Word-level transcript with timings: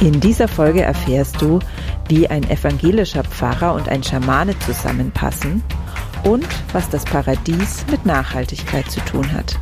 In 0.00 0.20
dieser 0.20 0.46
Folge 0.46 0.82
erfährst 0.82 1.40
du, 1.40 1.58
wie 2.08 2.28
ein 2.28 2.48
evangelischer 2.50 3.24
Pfarrer 3.24 3.74
und 3.74 3.88
ein 3.88 4.02
Schamane 4.02 4.58
zusammenpassen 4.58 5.62
und 6.22 6.46
was 6.72 6.88
das 6.90 7.04
Paradies 7.04 7.86
mit 7.90 8.04
Nachhaltigkeit 8.04 8.90
zu 8.90 9.00
tun 9.00 9.32
hat. 9.32 9.58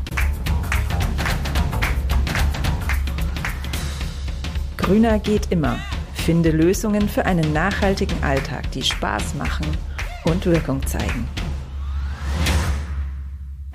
Grüner 4.77 5.19
geht 5.19 5.51
immer. 5.51 5.77
Finde 6.15 6.51
Lösungen 6.51 7.09
für 7.09 7.27
einen 7.27 7.53
nachhaltigen 7.53 8.23
Alltag, 8.23 8.71
die 8.73 8.83
Spaß 8.83 9.35
machen 9.35 9.67
und 10.25 10.45
Wirkung 10.47 10.85
zeigen. 10.87 11.29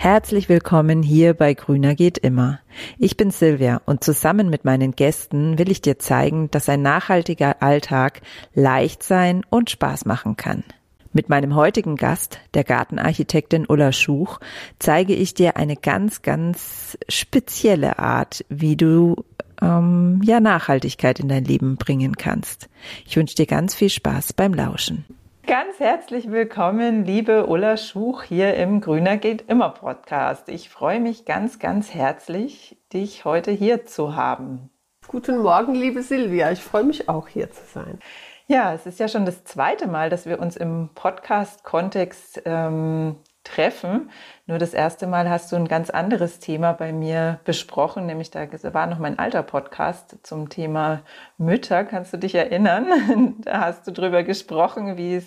Herzlich 0.01 0.47
willkommen 0.47 1.03
hier 1.03 1.33
bei 1.33 1.53
Grüner 1.53 1.93
geht 1.93 2.17
immer. 2.17 2.61
Ich 2.97 3.17
bin 3.17 3.31
Silvia 3.31 3.81
und 3.85 4.01
zusammen 4.01 4.49
mit 4.49 4.63
meinen 4.63 4.93
Gästen 4.93 5.59
will 5.59 5.69
ich 5.69 5.81
dir 5.81 5.99
zeigen, 5.99 6.49
dass 6.51 6.69
ein 6.69 6.81
nachhaltiger 6.81 7.61
Alltag 7.61 8.21
leicht 8.53 9.03
sein 9.03 9.43
und 9.49 9.69
Spaß 9.69 10.05
machen 10.05 10.37
kann. 10.37 10.63
Mit 11.11 11.27
meinem 11.27 11.53
heutigen 11.53 11.97
Gast, 11.97 12.39
der 12.53 12.63
Gartenarchitektin 12.63 13.65
Ulla 13.67 13.91
Schuch, 13.91 14.39
zeige 14.79 15.13
ich 15.13 15.33
dir 15.33 15.57
eine 15.57 15.75
ganz, 15.75 16.21
ganz 16.21 16.97
spezielle 17.09 17.99
Art, 17.99 18.45
wie 18.47 18.77
du 18.77 19.25
ähm, 19.61 20.21
ja 20.23 20.39
Nachhaltigkeit 20.39 21.19
in 21.19 21.27
dein 21.27 21.43
Leben 21.43 21.75
bringen 21.75 22.15
kannst. 22.15 22.69
Ich 23.05 23.17
wünsche 23.17 23.35
dir 23.35 23.47
ganz 23.47 23.75
viel 23.75 23.89
Spaß 23.89 24.31
beim 24.31 24.53
Lauschen. 24.53 25.03
Ganz 25.45 25.79
herzlich 25.79 26.29
willkommen, 26.29 27.05
liebe 27.05 27.47
Ulla 27.47 27.77
Schuch, 27.77 28.23
hier 28.23 28.53
im 28.53 28.81
Grüner 28.81 29.17
geht 29.17 29.49
immer 29.49 29.69
Podcast. 29.69 30.47
Ich 30.49 30.69
freue 30.69 30.99
mich 30.99 31.25
ganz, 31.25 31.57
ganz 31.57 31.93
herzlich, 31.93 32.77
dich 32.93 33.25
heute 33.25 33.51
hier 33.51 33.85
zu 33.85 34.15
haben. 34.15 34.69
Guten 35.07 35.39
Morgen, 35.39 35.73
liebe 35.73 36.03
Silvia. 36.03 36.51
Ich 36.51 36.61
freue 36.61 36.83
mich 36.83 37.09
auch 37.09 37.27
hier 37.27 37.49
zu 37.51 37.63
sein. 37.73 37.99
Ja, 38.47 38.73
es 38.73 38.85
ist 38.85 38.99
ja 38.99 39.07
schon 39.07 39.25
das 39.25 39.43
zweite 39.43 39.87
Mal, 39.87 40.09
dass 40.09 40.25
wir 40.25 40.39
uns 40.39 40.55
im 40.55 40.89
Podcast-Kontext 40.93 42.43
ähm, 42.45 43.15
treffen. 43.53 44.09
Nur 44.49 44.57
das 44.57 44.73
erste 44.73 45.05
Mal 45.05 45.29
hast 45.29 45.51
du 45.51 45.55
ein 45.57 45.67
ganz 45.67 45.91
anderes 45.91 46.39
Thema 46.39 46.73
bei 46.73 46.91
mir 46.91 47.39
besprochen, 47.45 48.07
nämlich 48.07 48.31
da 48.31 48.47
war 48.73 48.87
noch 48.87 48.97
mein 48.97 49.19
alter 49.19 49.43
Podcast 49.43 50.17
zum 50.23 50.49
Thema 50.49 51.01
Mütter. 51.37 51.83
Kannst 51.83 52.13
du 52.13 52.17
dich 52.17 52.33
erinnern? 52.33 52.87
Da 53.39 53.61
hast 53.61 53.87
du 53.87 53.91
drüber 53.91 54.23
gesprochen, 54.23 54.97
wie 54.97 55.15
es, 55.15 55.25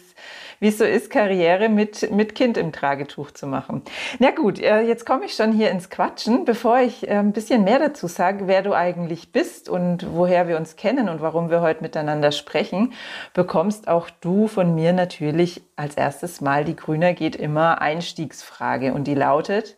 wie 0.61 0.69
es 0.69 0.79
so 0.79 0.85
ist, 0.85 1.09
Karriere 1.09 1.69
mit, 1.69 2.11
mit 2.11 2.35
Kind 2.35 2.57
im 2.57 2.73
Tragetuch 2.73 3.31
zu 3.31 3.47
machen. 3.47 3.83
Na 4.19 4.31
gut, 4.31 4.61
äh, 4.61 4.81
jetzt 4.81 5.07
komme 5.07 5.25
ich 5.25 5.35
schon 5.35 5.53
hier 5.53 5.71
ins 5.71 5.89
Quatschen. 5.89 6.45
Bevor 6.45 6.81
ich 6.81 7.09
äh, 7.09 7.15
ein 7.15 7.33
bisschen 7.33 7.65
mehr 7.65 7.79
dazu 7.79 8.07
sage, 8.09 8.49
wer 8.49 8.63
du 8.63 8.75
eigentlich 8.75 9.33
bist 9.33 9.69
und 9.69 10.07
woher 10.15 10.49
wir 10.49 10.57
uns 10.57 10.77
kennen 10.77 11.09
und 11.09 11.21
warum 11.21 11.49
wir 11.49 11.61
heute 11.61 11.83
miteinander 11.83 12.33
sprechen, 12.33 12.93
bekommst 13.35 13.89
auch 13.89 14.11
du 14.21 14.49
von 14.49 14.75
mir 14.75 14.93
natürlich 14.93 15.63
als 15.77 15.97
erstes 15.97 16.41
Mal 16.41 16.65
die 16.65 16.77
Grüner 16.77 17.13
geht 17.13 17.35
immer 17.35 17.81
Einstiegsfrage 18.13 18.93
und 18.93 19.05
die 19.05 19.15
lautet, 19.15 19.77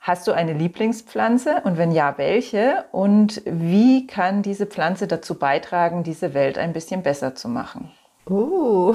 Hast 0.00 0.28
du 0.28 0.32
eine 0.32 0.52
Lieblingspflanze 0.52 1.62
und 1.64 1.78
wenn 1.78 1.90
ja, 1.90 2.16
welche? 2.16 2.84
Und 2.92 3.42
wie 3.44 4.06
kann 4.06 4.42
diese 4.42 4.64
Pflanze 4.66 5.08
dazu 5.08 5.34
beitragen, 5.34 6.04
diese 6.04 6.32
Welt 6.32 6.58
ein 6.58 6.72
bisschen 6.72 7.02
besser 7.02 7.34
zu 7.34 7.48
machen? 7.48 7.90
Oh, 8.30 8.94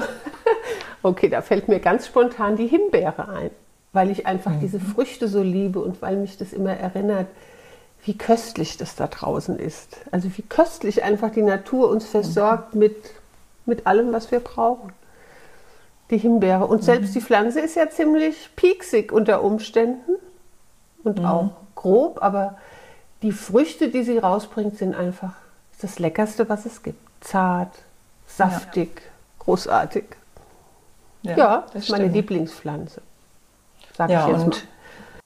okay, 1.02 1.28
da 1.28 1.42
fällt 1.42 1.68
mir 1.68 1.80
ganz 1.80 2.06
spontan 2.06 2.56
die 2.56 2.66
Himbeere 2.66 3.28
ein, 3.28 3.50
weil 3.92 4.10
ich 4.10 4.26
einfach 4.26 4.52
mhm. 4.52 4.60
diese 4.60 4.80
Früchte 4.80 5.28
so 5.28 5.42
liebe 5.42 5.80
und 5.80 6.00
weil 6.00 6.16
mich 6.16 6.38
das 6.38 6.54
immer 6.54 6.72
erinnert, 6.72 7.26
wie 8.06 8.16
köstlich 8.16 8.78
das 8.78 8.96
da 8.96 9.06
draußen 9.06 9.58
ist. 9.58 9.98
Also 10.12 10.30
wie 10.34 10.42
köstlich 10.42 11.02
einfach 11.04 11.30
die 11.30 11.42
Natur 11.42 11.90
uns 11.90 12.06
versorgt 12.06 12.72
mhm. 12.72 12.80
mit, 12.80 12.96
mit 13.66 13.86
allem, 13.86 14.14
was 14.14 14.30
wir 14.30 14.40
brauchen. 14.40 14.94
Die 16.10 16.18
Himbeere. 16.18 16.66
Und 16.66 16.84
selbst 16.84 17.10
mhm. 17.10 17.14
die 17.14 17.20
Pflanze 17.20 17.60
ist 17.60 17.74
ja 17.74 17.88
ziemlich 17.88 18.50
pieksig 18.56 19.12
unter 19.12 19.42
Umständen 19.42 20.16
und 21.04 21.20
mhm. 21.20 21.24
auch 21.24 21.50
grob, 21.74 22.22
aber 22.22 22.58
die 23.22 23.32
Früchte, 23.32 23.88
die 23.88 24.02
sie 24.02 24.18
rausbringt, 24.18 24.76
sind 24.76 24.94
einfach 24.94 25.34
das 25.80 25.98
Leckerste, 25.98 26.48
was 26.48 26.66
es 26.66 26.82
gibt. 26.82 26.98
Zart, 27.24 27.72
saftig, 28.26 28.90
ja. 28.96 29.10
großartig. 29.38 30.04
Ja, 31.22 31.36
ja 31.36 31.66
das 31.72 31.84
ist 31.84 31.90
meine 31.90 32.08
Lieblingspflanze. 32.08 33.00
Sag 33.96 34.10
ja, 34.10 34.26
ich 34.26 34.32
jetzt 34.32 34.44
und, 34.44 34.48
mal. 34.54 34.62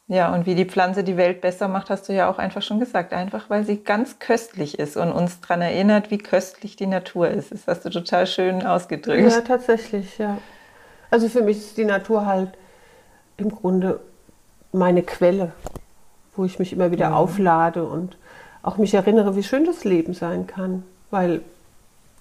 Ja, 0.08 0.32
und 0.32 0.46
wie 0.46 0.54
die 0.54 0.66
Pflanze 0.66 1.02
die 1.02 1.16
Welt 1.16 1.40
besser 1.40 1.66
macht, 1.66 1.90
hast 1.90 2.08
du 2.08 2.12
ja 2.12 2.30
auch 2.30 2.38
einfach 2.38 2.62
schon 2.62 2.78
gesagt. 2.78 3.12
Einfach, 3.12 3.50
weil 3.50 3.64
sie 3.64 3.82
ganz 3.82 4.18
köstlich 4.20 4.78
ist 4.78 4.96
und 4.96 5.10
uns 5.10 5.40
daran 5.40 5.62
erinnert, 5.62 6.10
wie 6.10 6.18
köstlich 6.18 6.76
die 6.76 6.86
Natur 6.86 7.28
ist. 7.28 7.50
Das 7.50 7.66
hast 7.66 7.84
du 7.84 7.90
total 7.90 8.26
schön 8.26 8.64
ausgedrückt. 8.64 9.32
Ja, 9.32 9.40
tatsächlich, 9.40 10.18
ja. 10.18 10.38
Also 11.16 11.30
für 11.30 11.40
mich 11.40 11.56
ist 11.56 11.78
die 11.78 11.86
Natur 11.86 12.26
halt 12.26 12.50
im 13.38 13.48
Grunde 13.48 14.00
meine 14.72 15.02
Quelle, 15.02 15.52
wo 16.34 16.44
ich 16.44 16.58
mich 16.58 16.74
immer 16.74 16.90
wieder 16.90 17.08
mhm. 17.08 17.14
auflade 17.14 17.84
und 17.86 18.18
auch 18.62 18.76
mich 18.76 18.92
erinnere, 18.92 19.34
wie 19.34 19.42
schön 19.42 19.64
das 19.64 19.84
Leben 19.84 20.12
sein 20.12 20.46
kann. 20.46 20.82
Weil 21.10 21.40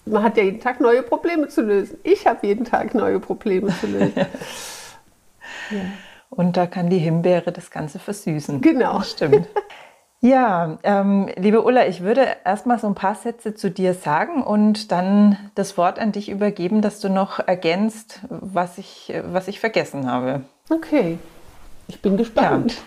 man 0.06 0.24
hat 0.24 0.38
ja 0.38 0.44
jeden 0.44 0.62
Tag 0.62 0.80
neue 0.80 1.04
Probleme 1.04 1.50
zu 1.50 1.62
lösen. 1.62 1.98
Ich 2.04 2.26
habe 2.26 2.48
jeden 2.48 2.64
Tag 2.64 2.96
neue 2.96 3.20
Probleme 3.20 3.68
zu 3.78 3.88
lösen. 3.88 4.16
ja. 5.72 5.82
Und 6.30 6.56
da 6.56 6.66
kann 6.66 6.90
die 6.90 7.00
Himbeere 7.00 7.52
das 7.52 7.72
Ganze 7.72 8.00
versüßen. 8.00 8.62
Genau. 8.62 9.00
Das 9.00 9.12
stimmt. 9.12 9.46
Ja, 10.26 10.80
ähm, 10.82 11.30
liebe 11.36 11.62
Ulla, 11.64 11.86
ich 11.86 12.02
würde 12.02 12.26
erstmal 12.44 12.80
so 12.80 12.88
ein 12.88 12.96
paar 12.96 13.14
Sätze 13.14 13.54
zu 13.54 13.70
dir 13.70 13.94
sagen 13.94 14.42
und 14.42 14.92
dann 14.92 15.38
das 15.54 15.78
Wort 15.78 16.00
an 16.00 16.14
dich 16.14 16.30
übergeben, 16.30 16.82
dass 16.82 17.00
du 17.00 17.10
noch 17.10 17.38
ergänzt, 17.38 18.22
was 18.30 18.80
ich, 18.80 19.14
was 19.24 19.48
ich 19.48 19.60
vergessen 19.60 20.10
habe. 20.12 20.42
Okay, 20.72 21.20
ich 21.88 22.02
bin 22.02 22.18
gespannt. 22.18 22.74
Ja. 22.74 22.82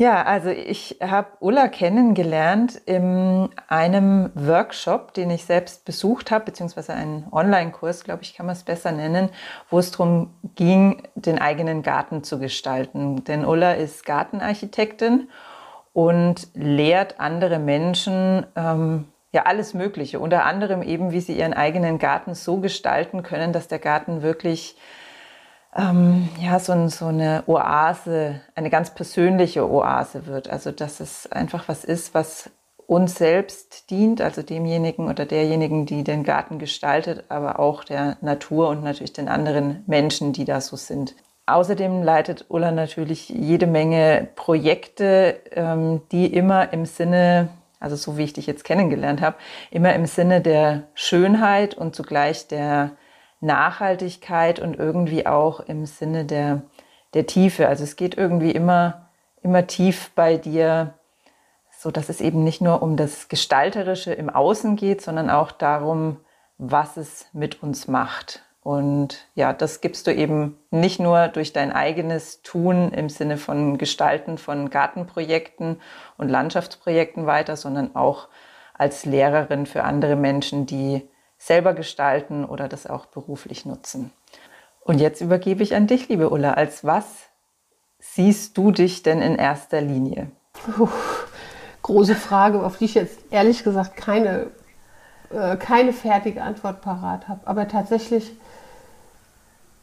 Ja, 0.00 0.22
also 0.22 0.50
ich 0.50 0.98
habe 1.02 1.26
Ulla 1.40 1.66
kennengelernt 1.66 2.80
in 2.86 3.48
einem 3.66 4.30
Workshop, 4.36 5.12
den 5.14 5.28
ich 5.30 5.44
selbst 5.44 5.84
besucht 5.84 6.30
habe, 6.30 6.44
beziehungsweise 6.44 6.94
einen 6.94 7.26
Online-Kurs, 7.32 8.04
glaube 8.04 8.22
ich, 8.22 8.34
kann 8.34 8.46
man 8.46 8.52
es 8.52 8.62
besser 8.62 8.92
nennen, 8.92 9.28
wo 9.70 9.80
es 9.80 9.90
darum 9.90 10.30
ging, 10.54 11.02
den 11.16 11.40
eigenen 11.40 11.82
Garten 11.82 12.22
zu 12.22 12.38
gestalten. 12.38 13.24
Denn 13.24 13.44
Ulla 13.44 13.72
ist 13.72 14.06
Gartenarchitektin 14.06 15.26
und 15.98 16.46
lehrt 16.54 17.18
andere 17.18 17.58
Menschen 17.58 18.46
ähm, 18.54 19.08
ja 19.32 19.46
alles 19.46 19.74
Mögliche, 19.74 20.20
unter 20.20 20.44
anderem 20.44 20.80
eben, 20.80 21.10
wie 21.10 21.18
sie 21.18 21.36
ihren 21.36 21.54
eigenen 21.54 21.98
Garten 21.98 22.36
so 22.36 22.58
gestalten 22.58 23.24
können, 23.24 23.52
dass 23.52 23.66
der 23.66 23.80
Garten 23.80 24.22
wirklich 24.22 24.76
ähm, 25.76 26.28
ja, 26.40 26.60
so, 26.60 26.86
so 26.86 27.06
eine 27.06 27.42
Oase, 27.48 28.40
eine 28.54 28.70
ganz 28.70 28.94
persönliche 28.94 29.68
Oase 29.68 30.26
wird. 30.26 30.48
Also, 30.48 30.70
dass 30.70 31.00
es 31.00 31.32
einfach 31.32 31.68
was 31.68 31.82
ist, 31.82 32.14
was 32.14 32.48
uns 32.86 33.16
selbst 33.16 33.90
dient, 33.90 34.20
also 34.20 34.42
demjenigen 34.42 35.08
oder 35.08 35.26
derjenigen, 35.26 35.84
die 35.84 36.04
den 36.04 36.22
Garten 36.22 36.60
gestaltet, 36.60 37.24
aber 37.28 37.58
auch 37.58 37.82
der 37.82 38.18
Natur 38.20 38.68
und 38.68 38.84
natürlich 38.84 39.14
den 39.14 39.28
anderen 39.28 39.82
Menschen, 39.88 40.32
die 40.32 40.44
da 40.44 40.60
so 40.60 40.76
sind. 40.76 41.16
Außerdem 41.48 42.02
leitet 42.02 42.44
Ulla 42.48 42.72
natürlich 42.72 43.30
jede 43.30 43.66
Menge 43.66 44.28
Projekte, 44.36 45.40
ähm, 45.52 46.02
die 46.12 46.26
immer 46.26 46.74
im 46.74 46.84
Sinne, 46.84 47.48
also 47.80 47.96
so 47.96 48.18
wie 48.18 48.24
ich 48.24 48.34
dich 48.34 48.46
jetzt 48.46 48.64
kennengelernt 48.64 49.22
habe, 49.22 49.36
immer 49.70 49.94
im 49.94 50.04
Sinne 50.04 50.42
der 50.42 50.82
Schönheit 50.92 51.74
und 51.74 51.96
zugleich 51.96 52.48
der 52.48 52.90
Nachhaltigkeit 53.40 54.60
und 54.60 54.78
irgendwie 54.78 55.26
auch 55.26 55.60
im 55.60 55.86
Sinne 55.86 56.26
der, 56.26 56.64
der 57.14 57.26
Tiefe. 57.26 57.66
Also 57.66 57.82
es 57.84 57.96
geht 57.96 58.18
irgendwie 58.18 58.50
immer, 58.50 59.08
immer 59.42 59.66
tief 59.66 60.10
bei 60.14 60.36
dir, 60.36 60.92
so 61.78 61.90
dass 61.90 62.10
es 62.10 62.20
eben 62.20 62.44
nicht 62.44 62.60
nur 62.60 62.82
um 62.82 62.98
das 62.98 63.28
Gestalterische 63.28 64.12
im 64.12 64.28
Außen 64.28 64.76
geht, 64.76 65.00
sondern 65.00 65.30
auch 65.30 65.52
darum, 65.52 66.18
was 66.58 66.98
es 66.98 67.26
mit 67.32 67.62
uns 67.62 67.88
macht. 67.88 68.42
Und 68.68 69.26
ja, 69.34 69.54
das 69.54 69.80
gibst 69.80 70.06
du 70.06 70.12
eben 70.12 70.58
nicht 70.70 71.00
nur 71.00 71.28
durch 71.28 71.54
dein 71.54 71.72
eigenes 71.72 72.42
Tun 72.42 72.92
im 72.92 73.08
Sinne 73.08 73.38
von 73.38 73.78
Gestalten 73.78 74.36
von 74.36 74.68
Gartenprojekten 74.68 75.80
und 76.18 76.28
Landschaftsprojekten 76.28 77.24
weiter, 77.24 77.56
sondern 77.56 77.96
auch 77.96 78.28
als 78.74 79.06
Lehrerin 79.06 79.64
für 79.64 79.84
andere 79.84 80.16
Menschen, 80.16 80.66
die 80.66 81.08
selber 81.38 81.72
gestalten 81.72 82.44
oder 82.44 82.68
das 82.68 82.86
auch 82.86 83.06
beruflich 83.06 83.64
nutzen. 83.64 84.12
Und 84.80 84.98
jetzt 85.00 85.22
übergebe 85.22 85.62
ich 85.62 85.74
an 85.74 85.86
dich, 85.86 86.10
liebe 86.10 86.28
Ulla. 86.28 86.52
Als 86.52 86.84
was 86.84 87.06
siehst 88.00 88.58
du 88.58 88.70
dich 88.70 89.02
denn 89.02 89.22
in 89.22 89.36
erster 89.36 89.80
Linie? 89.80 90.30
Puh, 90.52 90.90
große 91.80 92.16
Frage, 92.16 92.62
auf 92.62 92.76
die 92.76 92.84
ich 92.84 92.94
jetzt 92.96 93.18
ehrlich 93.30 93.64
gesagt 93.64 93.96
keine, 93.96 94.48
äh, 95.30 95.56
keine 95.56 95.94
fertige 95.94 96.42
Antwort 96.42 96.82
parat 96.82 97.28
habe. 97.28 97.46
Aber 97.46 97.66
tatsächlich 97.66 98.30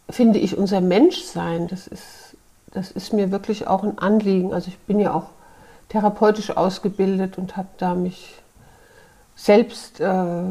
finde 0.10 0.40
ich 0.40 0.58
unser 0.58 0.82
Menschsein, 0.82 1.68
das 1.68 1.88
ist, 1.88 2.38
das 2.72 2.92
ist 2.92 3.14
mir 3.14 3.32
wirklich 3.32 3.68
auch 3.68 3.84
ein 3.84 3.98
Anliegen. 3.98 4.54
Also 4.54 4.68
ich 4.68 4.78
bin 4.80 5.00
ja 5.00 5.14
auch 5.14 5.30
therapeutisch 5.90 6.56
ausgebildet 6.56 7.38
und 7.38 7.58
habe 7.58 7.70
da 7.78 7.96
mich 7.96 8.42
selbst 9.36 10.00
äh, 10.00 10.44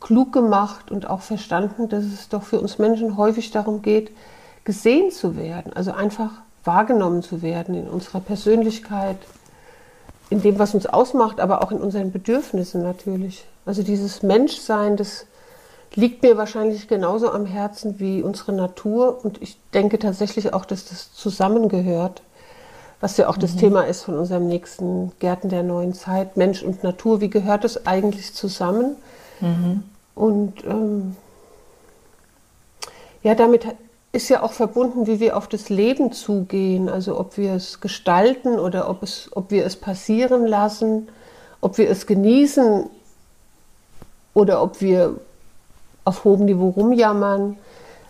klug 0.00 0.32
gemacht 0.32 0.90
und 0.90 1.08
auch 1.08 1.20
verstanden, 1.20 1.88
dass 1.88 2.04
es 2.04 2.28
doch 2.28 2.42
für 2.42 2.60
uns 2.60 2.78
Menschen 2.78 3.16
häufig 3.16 3.50
darum 3.50 3.82
geht, 3.82 4.10
gesehen 4.64 5.10
zu 5.10 5.36
werden, 5.36 5.72
also 5.72 5.92
einfach 5.92 6.30
wahrgenommen 6.64 7.22
zu 7.22 7.40
werden 7.40 7.74
in 7.74 7.88
unserer 7.88 8.20
Persönlichkeit, 8.20 9.16
in 10.28 10.42
dem, 10.42 10.58
was 10.58 10.74
uns 10.74 10.84
ausmacht, 10.86 11.40
aber 11.40 11.62
auch 11.62 11.70
in 11.72 11.80
unseren 11.80 12.12
Bedürfnissen 12.12 12.82
natürlich. 12.82 13.46
Also 13.64 13.82
dieses 13.82 14.22
Menschsein, 14.22 14.96
das 14.96 15.26
liegt 15.94 16.22
mir 16.22 16.36
wahrscheinlich 16.36 16.88
genauso 16.88 17.30
am 17.30 17.46
Herzen 17.46 17.98
wie 17.98 18.22
unsere 18.22 18.52
Natur 18.52 19.24
und 19.24 19.40
ich 19.42 19.58
denke 19.74 19.98
tatsächlich 19.98 20.52
auch, 20.52 20.64
dass 20.64 20.86
das 20.86 21.12
zusammengehört, 21.12 22.22
was 23.00 23.16
ja 23.16 23.28
auch 23.28 23.36
mhm. 23.36 23.40
das 23.40 23.56
Thema 23.56 23.82
ist 23.82 24.02
von 24.02 24.18
unserem 24.18 24.46
nächsten 24.46 25.12
Gärten 25.18 25.48
der 25.48 25.62
neuen 25.62 25.94
Zeit, 25.94 26.36
Mensch 26.36 26.62
und 26.62 26.82
Natur, 26.82 27.20
wie 27.20 27.30
gehört 27.30 27.64
das 27.64 27.86
eigentlich 27.86 28.34
zusammen? 28.34 28.96
Mhm. 29.40 29.84
Und 30.14 30.64
ähm, 30.64 31.16
ja, 33.22 33.34
damit 33.34 33.66
ist 34.12 34.28
ja 34.28 34.42
auch 34.42 34.52
verbunden, 34.52 35.06
wie 35.06 35.20
wir 35.20 35.36
auf 35.36 35.48
das 35.48 35.68
Leben 35.68 36.12
zugehen, 36.12 36.88
also 36.88 37.18
ob 37.18 37.36
wir 37.36 37.52
es 37.52 37.80
gestalten 37.80 38.58
oder 38.58 38.88
ob, 38.88 39.02
es, 39.02 39.30
ob 39.34 39.50
wir 39.50 39.64
es 39.64 39.76
passieren 39.76 40.46
lassen, 40.46 41.08
ob 41.60 41.78
wir 41.78 41.90
es 41.90 42.06
genießen 42.06 42.88
oder 44.34 44.62
ob 44.62 44.80
wir 44.80 45.20
auf 46.08 46.24
hohem 46.24 46.46
Niveau 46.46 46.70
rumjammern. 46.70 47.56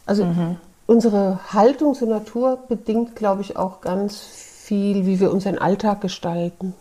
Also 0.06 0.24
mhm. 0.24 0.56
unsere 0.86 1.40
Haltung 1.52 1.94
zur 1.94 2.08
Natur 2.08 2.60
bedingt, 2.68 3.16
glaube 3.16 3.42
ich, 3.42 3.56
auch 3.56 3.80
ganz 3.80 4.16
viel, 4.16 5.04
wie 5.04 5.20
wir 5.20 5.32
unseren 5.32 5.58
Alltag 5.58 6.00
gestalten. 6.00 6.74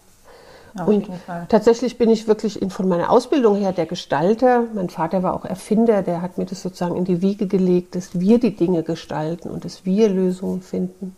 Auf 0.77 0.87
und 0.87 1.09
tatsächlich 1.49 1.97
bin 1.97 2.11
ich 2.11 2.27
wirklich 2.27 2.59
von 2.69 2.87
meiner 2.87 3.09
Ausbildung 3.09 3.55
her 3.55 3.71
der 3.71 3.87
Gestalter. 3.87 4.65
Mein 4.75 4.89
Vater 4.89 5.23
war 5.23 5.33
auch 5.33 5.43
Erfinder, 5.43 6.03
der 6.03 6.21
hat 6.21 6.37
mir 6.37 6.45
das 6.45 6.61
sozusagen 6.61 6.95
in 6.95 7.05
die 7.05 7.23
Wiege 7.23 7.47
gelegt, 7.47 7.95
dass 7.95 8.19
wir 8.19 8.39
die 8.39 8.55
Dinge 8.55 8.83
gestalten 8.83 9.49
und 9.49 9.65
dass 9.65 9.85
wir 9.85 10.09
Lösungen 10.09 10.61
finden. 10.61 11.15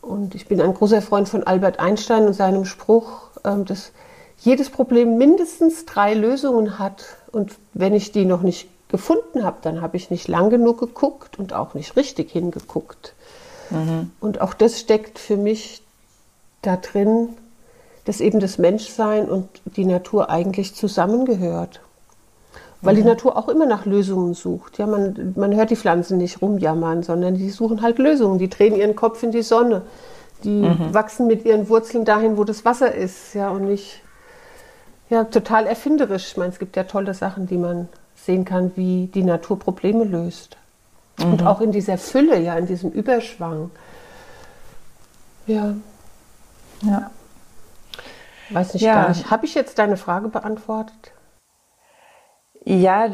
Und 0.00 0.34
ich 0.34 0.46
bin 0.46 0.60
ein 0.60 0.74
großer 0.74 1.02
Freund 1.02 1.28
von 1.28 1.42
Albert 1.42 1.80
Einstein 1.80 2.26
und 2.26 2.34
seinem 2.34 2.64
Spruch, 2.64 3.22
ähm, 3.44 3.64
dass 3.64 3.90
jedes 4.38 4.70
Problem 4.70 5.16
mindestens 5.16 5.86
drei 5.86 6.14
Lösungen 6.14 6.78
hat. 6.78 7.04
Und 7.32 7.56
wenn 7.72 7.94
ich 7.94 8.12
die 8.12 8.26
noch 8.26 8.42
nicht 8.42 8.68
gefunden 8.94 9.42
habe, 9.42 9.56
dann 9.62 9.82
habe 9.82 9.96
ich 9.96 10.12
nicht 10.12 10.28
lang 10.28 10.50
genug 10.50 10.78
geguckt 10.78 11.36
und 11.36 11.52
auch 11.52 11.74
nicht 11.74 11.96
richtig 11.96 12.30
hingeguckt. 12.30 13.12
Mhm. 13.70 14.12
Und 14.20 14.40
auch 14.40 14.54
das 14.54 14.78
steckt 14.78 15.18
für 15.18 15.36
mich 15.36 15.82
da 16.62 16.76
drin, 16.76 17.30
dass 18.04 18.20
eben 18.20 18.38
das 18.38 18.56
Menschsein 18.56 19.28
und 19.28 19.48
die 19.64 19.84
Natur 19.84 20.30
eigentlich 20.30 20.76
zusammengehört. 20.76 21.80
Weil 22.82 22.94
mhm. 22.94 22.98
die 22.98 23.08
Natur 23.08 23.36
auch 23.36 23.48
immer 23.48 23.66
nach 23.66 23.84
Lösungen 23.84 24.34
sucht. 24.34 24.78
Ja, 24.78 24.86
man, 24.86 25.32
man 25.34 25.56
hört 25.56 25.70
die 25.70 25.76
Pflanzen 25.76 26.18
nicht 26.18 26.40
rumjammern, 26.40 27.02
sondern 27.02 27.34
die 27.34 27.50
suchen 27.50 27.82
halt 27.82 27.98
Lösungen. 27.98 28.38
Die 28.38 28.48
drehen 28.48 28.76
ihren 28.76 28.94
Kopf 28.94 29.24
in 29.24 29.32
die 29.32 29.42
Sonne. 29.42 29.82
Die 30.44 30.62
mhm. 30.62 30.94
wachsen 30.94 31.26
mit 31.26 31.44
ihren 31.44 31.68
Wurzeln 31.68 32.04
dahin, 32.04 32.36
wo 32.36 32.44
das 32.44 32.64
Wasser 32.64 32.94
ist. 32.94 33.34
Ja, 33.34 33.50
und 33.50 33.64
nicht 33.64 34.02
ja, 35.10 35.24
total 35.24 35.66
erfinderisch. 35.66 36.28
Ich 36.28 36.36
meine, 36.36 36.52
es 36.52 36.60
gibt 36.60 36.76
ja 36.76 36.84
tolle 36.84 37.12
Sachen, 37.12 37.48
die 37.48 37.58
man 37.58 37.88
sehen 38.14 38.44
kann, 38.44 38.72
wie 38.76 39.06
die 39.06 39.22
Natur 39.22 39.58
Probleme 39.58 40.04
löst. 40.04 40.56
Mhm. 41.18 41.32
Und 41.32 41.46
auch 41.46 41.60
in 41.60 41.72
dieser 41.72 41.98
Fülle, 41.98 42.38
ja, 42.40 42.56
in 42.56 42.66
diesem 42.66 42.90
Überschwang. 42.90 43.70
Ja. 45.46 45.74
Ja. 46.82 47.10
Weiß 48.50 48.74
nicht 48.74 48.82
ja. 48.82 48.94
gar 48.94 49.08
nicht. 49.08 49.30
Habe 49.30 49.46
ich 49.46 49.54
jetzt 49.54 49.78
deine 49.78 49.96
Frage 49.96 50.28
beantwortet? 50.28 51.12
Ja, 52.64 53.08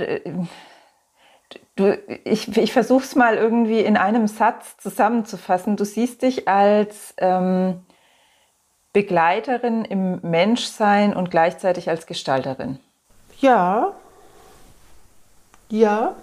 du, 1.77 1.99
ich, 2.25 2.57
ich 2.57 2.73
versuche 2.73 3.05
es 3.05 3.17
mal 3.17 3.37
irgendwie 3.37 3.81
in 3.81 3.97
einem 3.97 4.29
Satz 4.29 4.77
zusammenzufassen. 4.79 5.77
Du 5.77 5.85
siehst 5.85 6.23
dich 6.23 6.47
als 6.47 7.15
ähm, 7.19 7.81
Begleiterin 8.93 9.85
im 9.85 10.21
Menschsein 10.23 11.15
und 11.15 11.31
gleichzeitig 11.31 11.89
als 11.89 12.07
Gestalterin. 12.07 12.79
Ja. 13.41 13.93
Ja. 15.71 16.15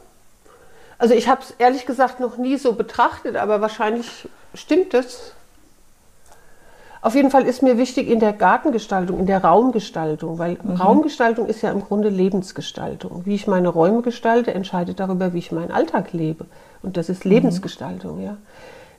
Also 0.97 1.13
ich 1.13 1.27
habe 1.27 1.41
es 1.41 1.51
ehrlich 1.57 1.85
gesagt 1.85 2.19
noch 2.19 2.37
nie 2.37 2.57
so 2.57 2.73
betrachtet, 2.73 3.35
aber 3.35 3.61
wahrscheinlich 3.61 4.27
stimmt 4.53 4.93
es. 4.93 5.33
Auf 7.01 7.15
jeden 7.15 7.29
Fall 7.29 7.43
ist 7.43 7.61
mir 7.61 7.77
wichtig 7.77 8.09
in 8.09 8.19
der 8.19 8.33
Gartengestaltung, 8.33 9.19
in 9.19 9.27
der 9.27 9.43
Raumgestaltung, 9.43 10.39
weil 10.39 10.57
mhm. 10.61 10.75
Raumgestaltung 10.75 11.47
ist 11.47 11.61
ja 11.61 11.71
im 11.71 11.81
Grunde 11.81 12.09
Lebensgestaltung. 12.09 13.21
Wie 13.25 13.35
ich 13.35 13.47
meine 13.47 13.69
Räume 13.69 14.01
gestalte, 14.01 14.53
entscheidet 14.53 14.99
darüber, 14.99 15.33
wie 15.33 15.37
ich 15.37 15.51
meinen 15.51 15.71
Alltag 15.71 16.11
lebe. 16.13 16.45
Und 16.81 16.97
das 16.97 17.09
ist 17.09 17.23
mhm. 17.23 17.31
Lebensgestaltung, 17.31 18.21
ja. 18.21 18.37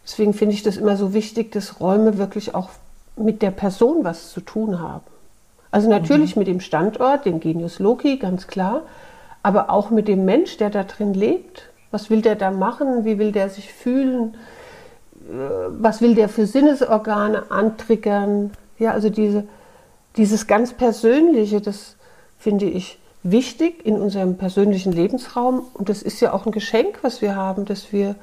Deswegen 0.05 0.33
finde 0.33 0.55
ich 0.55 0.62
das 0.62 0.79
immer 0.79 0.97
so 0.97 1.12
wichtig, 1.12 1.53
dass 1.53 1.81
Räume 1.81 2.17
wirklich 2.17 2.55
auch 2.55 2.71
mit 3.17 3.43
der 3.43 3.51
Person 3.51 4.05
was 4.05 4.31
zu 4.31 4.41
tun 4.41 4.81
haben. 4.81 5.05
Also 5.71 5.91
natürlich 5.91 6.35
mhm. 6.35 6.41
mit 6.41 6.49
dem 6.49 6.61
Standort, 6.61 7.27
dem 7.27 7.41
Genius 7.41 7.79
Loki, 7.79 8.17
ganz 8.17 8.47
klar, 8.47 8.83
aber 9.49 9.71
auch 9.71 9.91
mit 9.91 10.09
dem 10.09 10.25
Mensch, 10.25 10.59
der 10.59 10.71
da 10.71 10.85
drin 10.85 11.15
lebt. 11.15 11.71
Was 11.91 12.11
will 12.11 12.23
der 12.23 12.37
da 12.37 12.50
machen? 12.50 13.05
Wie 13.05 13.19
will 13.19 13.33
der 13.33 13.49
sich 13.49 13.73
fühlen? 13.73 14.37
was 15.69 16.00
will 16.00 16.15
der 16.15 16.29
für 16.29 16.47
Sinnesorgane 16.47 17.50
antriggern. 17.50 18.53
Ja, 18.79 18.93
also 18.93 19.11
diese, 19.11 19.45
dieses 20.17 20.47
ganz 20.47 20.73
Persönliche, 20.73 21.61
das 21.61 21.97
finde 22.39 22.67
ich 22.67 22.99
wichtig 23.23 23.85
in 23.85 24.00
unserem 24.00 24.37
persönlichen 24.37 24.93
Lebensraum. 24.93 25.62
Und 25.75 25.89
das 25.89 26.03
ist 26.03 26.21
ja 26.21 26.33
auch 26.33 26.47
ein 26.47 26.53
Geschenk, 26.53 27.01
was 27.03 27.21
wir 27.21 27.37
haben, 27.37 27.65
dass 27.65 27.93
wir 27.93 28.15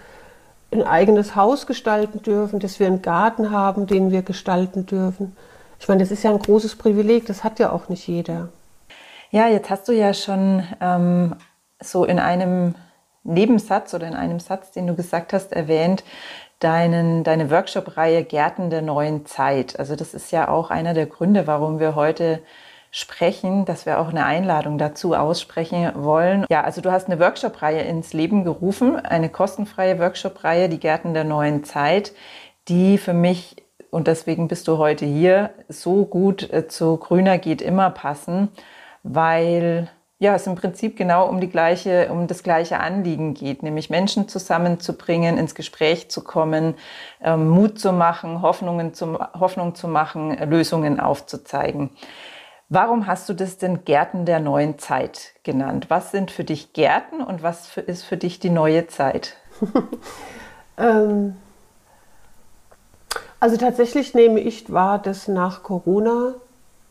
ein 0.71 0.83
eigenes 0.83 1.35
Haus 1.35 1.67
gestalten 1.67 2.23
dürfen, 2.23 2.59
dass 2.59 2.79
wir 2.79 2.87
einen 2.87 3.01
Garten 3.01 3.51
haben, 3.51 3.87
den 3.87 4.11
wir 4.11 4.23
gestalten 4.23 4.85
dürfen. 4.85 5.35
Ich 5.79 5.87
meine, 5.87 6.01
das 6.01 6.11
ist 6.11 6.23
ja 6.23 6.31
ein 6.31 6.39
großes 6.39 6.75
Privileg, 6.75 7.27
das 7.27 7.43
hat 7.43 7.59
ja 7.59 7.71
auch 7.71 7.87
nicht 7.89 8.07
jeder. 8.07 8.49
Ja, 9.35 9.49
jetzt 9.49 9.69
hast 9.69 9.89
du 9.89 9.91
ja 9.91 10.13
schon 10.13 10.63
ähm, 10.79 11.35
so 11.81 12.05
in 12.05 12.19
einem 12.19 12.73
Nebensatz 13.25 13.93
oder 13.93 14.07
in 14.07 14.13
einem 14.13 14.39
Satz, 14.39 14.71
den 14.71 14.87
du 14.87 14.95
gesagt 14.95 15.33
hast, 15.33 15.51
erwähnt, 15.51 16.05
deinen, 16.59 17.25
deine 17.25 17.51
Workshop-Reihe 17.51 18.23
Gärten 18.23 18.69
der 18.69 18.81
neuen 18.81 19.25
Zeit. 19.25 19.77
Also 19.77 19.97
das 19.97 20.13
ist 20.13 20.31
ja 20.31 20.47
auch 20.47 20.71
einer 20.71 20.93
der 20.93 21.07
Gründe, 21.07 21.47
warum 21.47 21.81
wir 21.81 21.95
heute 21.95 22.39
sprechen, 22.91 23.65
dass 23.65 23.85
wir 23.85 23.99
auch 23.99 24.07
eine 24.07 24.23
Einladung 24.23 24.77
dazu 24.77 25.13
aussprechen 25.13 25.91
wollen. 25.95 26.45
Ja, 26.49 26.63
also 26.63 26.79
du 26.79 26.89
hast 26.93 27.07
eine 27.07 27.19
Workshop-Reihe 27.19 27.81
ins 27.81 28.13
Leben 28.13 28.45
gerufen, 28.45 28.95
eine 28.95 29.27
kostenfreie 29.27 29.99
Workshop-Reihe, 29.99 30.69
die 30.69 30.79
Gärten 30.79 31.13
der 31.13 31.25
neuen 31.25 31.65
Zeit, 31.65 32.13
die 32.69 32.97
für 32.97 33.11
mich, 33.11 33.57
und 33.91 34.07
deswegen 34.07 34.47
bist 34.47 34.69
du 34.69 34.77
heute 34.77 35.05
hier, 35.05 35.49
so 35.67 36.05
gut 36.05 36.53
äh, 36.53 36.69
zu 36.69 36.95
Grüner 36.95 37.37
geht 37.37 37.61
immer 37.61 37.89
passen, 37.89 38.47
weil 39.05 39.89
ja, 40.17 40.33
es 40.33 40.47
im 40.47 40.55
Prinzip 40.55 40.97
genau 40.97 41.27
um 41.27 41.39
die 41.39 41.49
gleiche, 41.49 42.09
um 42.09 42.25
das 42.25 42.41
gleiche 42.41 42.79
Anliegen 42.79 43.33
geht, 43.33 43.63
nämlich 43.63 43.89
Menschen 43.89 44.27
zusammenzubringen, 44.27 45.37
ins 45.37 45.55
Gespräch 45.55 46.09
zu 46.09 46.23
kommen, 46.23 46.73
ähm, 47.21 47.49
Mut 47.49 47.79
zu 47.79 47.91
machen, 47.91 48.41
Hoffnungen 48.41 48.93
zum, 48.93 49.17
Hoffnung 49.17 49.75
zu 49.75 49.87
machen, 49.87 50.35
Lösungen 50.49 50.99
aufzuzeigen. 50.99 51.91
Warum 52.69 53.05
hast 53.05 53.29
du 53.29 53.33
das 53.33 53.57
denn 53.57 53.85
Gärten 53.85 54.25
der 54.25 54.39
neuen 54.39 54.79
Zeit 54.79 55.33
genannt? 55.43 55.85
Was 55.89 56.11
sind 56.11 56.31
für 56.31 56.43
dich 56.43 56.73
Gärten 56.73 57.21
und 57.21 57.43
was 57.43 57.67
für, 57.67 57.81
ist 57.81 58.03
für 58.03 58.17
dich 58.17 58.39
die 58.39 58.49
neue 58.49 58.87
Zeit? 58.87 59.35
ähm, 60.77 61.35
also 63.39 63.57
tatsächlich 63.57 64.15
nehme 64.15 64.39
ich 64.39 64.71
wahr, 64.73 64.97
dass 64.97 65.27
nach 65.27 65.61
Corona 65.61 66.33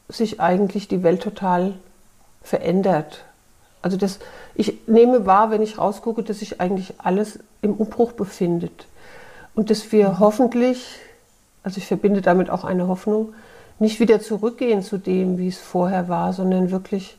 sich 0.09 0.41
eigentlich 0.41 0.87
die 0.87 1.03
Welt 1.03 1.23
total 1.23 1.75
verändert. 2.45 3.25
Also 3.83 3.97
das, 3.97 4.21
ich 4.55 4.87
nehme 4.87 5.27
wahr, 5.27 5.51
wenn 5.51 5.63
ich 5.63 5.79
rausgucke, 5.79 6.23
dass 6.23 6.39
sich 6.39 6.61
eigentlich 6.61 6.95
alles 6.99 7.41
im 7.61 7.75
Umbruch 7.75 8.13
befindet. 8.13 8.87
Und 9.55 9.71
dass 9.71 9.91
wir 9.91 10.19
hoffentlich, 10.21 10.99
also 11.63 11.79
ich 11.79 11.87
verbinde 11.87 12.23
damit 12.23 12.51
auch 12.51 12.65
eine 12.65 12.87
Hoffnung, 12.87 13.35
nicht 13.79 13.99
wieder 13.99 14.21
zurückgehen 14.21 14.83
zu 14.83 14.99
dem, 14.99 15.39
wie 15.39 15.49
es 15.49 15.59
vorher 15.59 16.09
war, 16.09 16.33
sondern 16.33 16.71
wirklich 16.71 17.17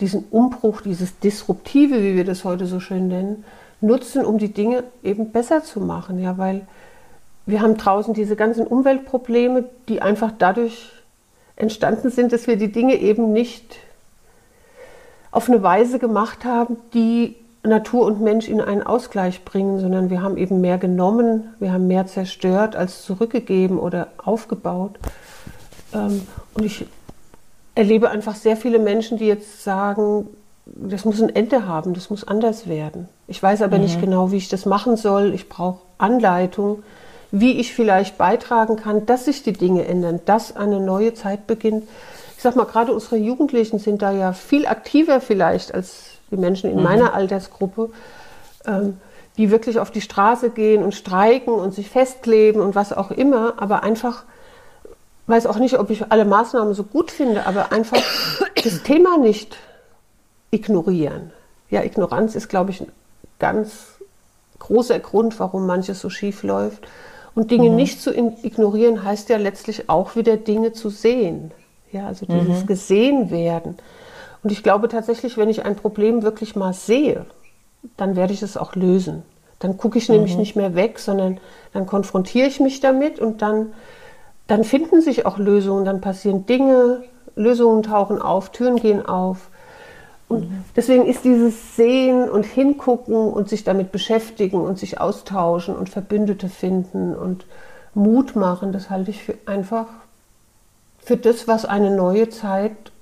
diesen 0.00 0.24
Umbruch, 0.30 0.80
dieses 0.80 1.18
Disruptive, 1.18 2.02
wie 2.02 2.16
wir 2.16 2.24
das 2.24 2.44
heute 2.44 2.66
so 2.66 2.80
schön 2.80 3.08
nennen, 3.08 3.44
nutzen, 3.80 4.24
um 4.24 4.38
die 4.38 4.52
Dinge 4.52 4.84
eben 5.02 5.30
besser 5.30 5.62
zu 5.62 5.80
machen. 5.80 6.18
Ja, 6.20 6.38
weil 6.38 6.66
wir 7.46 7.60
haben 7.60 7.76
draußen 7.76 8.14
diese 8.14 8.36
ganzen 8.36 8.66
Umweltprobleme, 8.66 9.64
die 9.88 10.00
einfach 10.00 10.32
dadurch 10.38 10.90
entstanden 11.56 12.10
sind, 12.10 12.32
dass 12.32 12.46
wir 12.46 12.56
die 12.56 12.72
Dinge 12.72 12.96
eben 12.96 13.32
nicht 13.32 13.76
auf 15.30 15.48
eine 15.48 15.62
Weise 15.62 15.98
gemacht 15.98 16.44
haben, 16.44 16.76
die 16.94 17.36
Natur 17.62 18.06
und 18.06 18.20
Mensch 18.20 18.48
in 18.48 18.60
einen 18.60 18.82
Ausgleich 18.82 19.44
bringen, 19.44 19.80
sondern 19.80 20.08
wir 20.10 20.22
haben 20.22 20.36
eben 20.36 20.60
mehr 20.60 20.78
genommen, 20.78 21.54
wir 21.58 21.72
haben 21.72 21.86
mehr 21.86 22.06
zerstört 22.06 22.74
als 22.74 23.02
zurückgegeben 23.02 23.78
oder 23.78 24.08
aufgebaut. 24.16 24.98
Ähm, 25.92 26.26
und 26.54 26.64
ich 26.64 26.86
erlebe 27.74 28.10
einfach 28.10 28.34
sehr 28.34 28.56
viele 28.56 28.78
Menschen, 28.78 29.18
die 29.18 29.26
jetzt 29.26 29.62
sagen, 29.62 30.26
das 30.66 31.04
muss 31.04 31.20
ein 31.20 31.34
Ende 31.34 31.66
haben, 31.66 31.94
das 31.94 32.10
muss 32.10 32.26
anders 32.26 32.68
werden. 32.68 33.08
Ich 33.26 33.42
weiß 33.42 33.62
aber 33.62 33.76
mhm. 33.76 33.84
nicht 33.84 34.00
genau, 34.00 34.32
wie 34.32 34.36
ich 34.36 34.48
das 34.48 34.66
machen 34.66 34.96
soll. 34.96 35.34
Ich 35.34 35.48
brauche 35.48 35.80
Anleitung, 35.98 36.82
wie 37.30 37.60
ich 37.60 37.74
vielleicht 37.74 38.18
beitragen 38.18 38.76
kann, 38.76 39.06
dass 39.06 39.26
sich 39.26 39.42
die 39.42 39.52
Dinge 39.52 39.86
ändern, 39.86 40.20
dass 40.24 40.56
eine 40.56 40.80
neue 40.80 41.14
Zeit 41.14 41.46
beginnt. 41.46 41.84
Ich 42.40 42.42
sag 42.42 42.56
mal, 42.56 42.64
gerade 42.64 42.94
unsere 42.94 43.16
Jugendlichen 43.16 43.78
sind 43.78 44.00
da 44.00 44.12
ja 44.12 44.32
viel 44.32 44.66
aktiver 44.66 45.20
vielleicht 45.20 45.74
als 45.74 46.04
die 46.30 46.38
Menschen 46.38 46.70
in 46.70 46.78
mhm. 46.78 46.84
meiner 46.84 47.12
Altersgruppe, 47.12 47.90
ähm, 48.64 48.96
die 49.36 49.50
wirklich 49.50 49.78
auf 49.78 49.90
die 49.90 50.00
Straße 50.00 50.48
gehen 50.48 50.82
und 50.82 50.94
streiken 50.94 51.52
und 51.52 51.74
sich 51.74 51.90
festkleben 51.90 52.62
und 52.62 52.74
was 52.74 52.94
auch 52.94 53.10
immer, 53.10 53.56
aber 53.58 53.82
einfach 53.82 54.24
weiß 55.26 55.44
auch 55.44 55.58
nicht, 55.58 55.78
ob 55.78 55.90
ich 55.90 56.10
alle 56.10 56.24
Maßnahmen 56.24 56.72
so 56.72 56.82
gut 56.82 57.10
finde, 57.10 57.44
aber 57.44 57.72
einfach 57.72 58.02
das 58.64 58.84
Thema 58.84 59.18
nicht 59.18 59.58
ignorieren. 60.50 61.32
Ja, 61.68 61.82
Ignoranz 61.82 62.36
ist, 62.36 62.48
glaube 62.48 62.70
ich, 62.70 62.80
ein 62.80 62.90
ganz 63.38 63.98
großer 64.60 64.98
Grund, 64.98 65.38
warum 65.38 65.66
manches 65.66 66.00
so 66.00 66.08
schief 66.08 66.42
läuft. 66.42 66.88
Und 67.34 67.50
Dinge 67.50 67.68
mhm. 67.68 67.76
nicht 67.76 68.00
zu 68.00 68.14
ignorieren 68.14 69.04
heißt 69.04 69.28
ja 69.28 69.36
letztlich 69.36 69.90
auch 69.90 70.16
wieder 70.16 70.38
Dinge 70.38 70.72
zu 70.72 70.88
sehen. 70.88 71.52
Ja, 71.92 72.06
also 72.06 72.26
dieses 72.26 72.62
mhm. 72.62 72.66
gesehen 72.66 73.30
werden. 73.30 73.76
Und 74.42 74.52
ich 74.52 74.62
glaube 74.62 74.88
tatsächlich, 74.88 75.36
wenn 75.36 75.48
ich 75.48 75.64
ein 75.64 75.76
Problem 75.76 76.22
wirklich 76.22 76.56
mal 76.56 76.72
sehe, 76.72 77.26
dann 77.96 78.16
werde 78.16 78.32
ich 78.32 78.42
es 78.42 78.56
auch 78.56 78.74
lösen. 78.74 79.22
Dann 79.58 79.76
gucke 79.76 79.98
ich 79.98 80.08
mhm. 80.08 80.16
nämlich 80.16 80.36
nicht 80.36 80.56
mehr 80.56 80.74
weg, 80.74 80.98
sondern 80.98 81.38
dann 81.72 81.86
konfrontiere 81.86 82.46
ich 82.46 82.60
mich 82.60 82.80
damit 82.80 83.18
und 83.18 83.42
dann, 83.42 83.72
dann 84.46 84.64
finden 84.64 85.00
sich 85.00 85.26
auch 85.26 85.38
Lösungen, 85.38 85.84
dann 85.84 86.00
passieren 86.00 86.46
Dinge, 86.46 87.02
Lösungen 87.36 87.82
tauchen 87.82 88.20
auf, 88.20 88.50
Türen 88.50 88.76
gehen 88.76 89.04
auf. 89.04 89.50
Und 90.28 90.50
mhm. 90.50 90.64
deswegen 90.76 91.06
ist 91.06 91.24
dieses 91.24 91.76
Sehen 91.76 92.30
und 92.30 92.46
Hingucken 92.46 93.16
und 93.16 93.48
sich 93.48 93.64
damit 93.64 93.92
beschäftigen 93.92 94.60
und 94.60 94.78
sich 94.78 95.00
austauschen 95.00 95.74
und 95.76 95.88
Verbündete 95.88 96.48
finden 96.48 97.14
und 97.14 97.46
Mut 97.94 98.36
machen, 98.36 98.72
das 98.72 98.88
halte 98.88 99.10
ich 99.10 99.24
für 99.24 99.34
einfach 99.46 99.86
für 101.10 101.16
das, 101.16 101.48
was 101.48 101.64
eine 101.64 101.90
neue 101.90 102.28
Zeit 102.28 102.92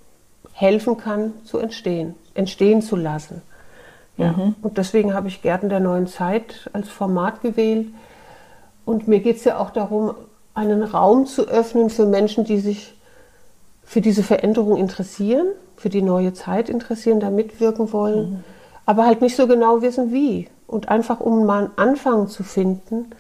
helfen 0.54 0.96
kann, 0.96 1.34
zu 1.44 1.58
entstehen, 1.58 2.14
entstehen 2.32 2.80
zu 2.80 2.96
lassen. 2.96 3.42
Ja. 4.16 4.32
Mhm. 4.32 4.54
Und 4.62 4.78
deswegen 4.78 5.12
habe 5.12 5.28
ich 5.28 5.42
Gärten 5.42 5.68
der 5.68 5.80
neuen 5.80 6.06
Zeit 6.06 6.70
als 6.72 6.88
Format 6.88 7.42
gewählt. 7.42 7.88
Und 8.86 9.08
mir 9.08 9.20
geht 9.20 9.36
es 9.36 9.44
ja 9.44 9.58
auch 9.58 9.68
darum, 9.68 10.14
einen 10.54 10.82
Raum 10.84 11.26
zu 11.26 11.48
öffnen 11.48 11.90
für 11.90 12.06
Menschen, 12.06 12.44
die 12.44 12.60
sich 12.60 12.94
für 13.84 14.00
diese 14.00 14.22
Veränderung 14.22 14.78
interessieren 14.78 15.48
für 15.76 15.90
die 15.90 16.02
neue 16.02 16.32
Zeit 16.32 16.70
interessieren, 16.70 17.20
da 17.20 17.28
mitwirken 17.28 17.92
wollen, 17.92 18.30
mhm. 18.30 18.44
aber 18.86 19.04
halt 19.04 19.20
nicht 19.20 19.36
so 19.36 19.46
genau 19.46 19.82
wissen, 19.82 20.12
wie. 20.12 20.48
Und 20.66 20.88
einfach, 20.88 21.20
um 21.20 21.44
mal 21.44 21.64
einen 21.64 21.72
Anfang 21.76 22.28
zu 22.28 22.42
finden, 22.42 23.10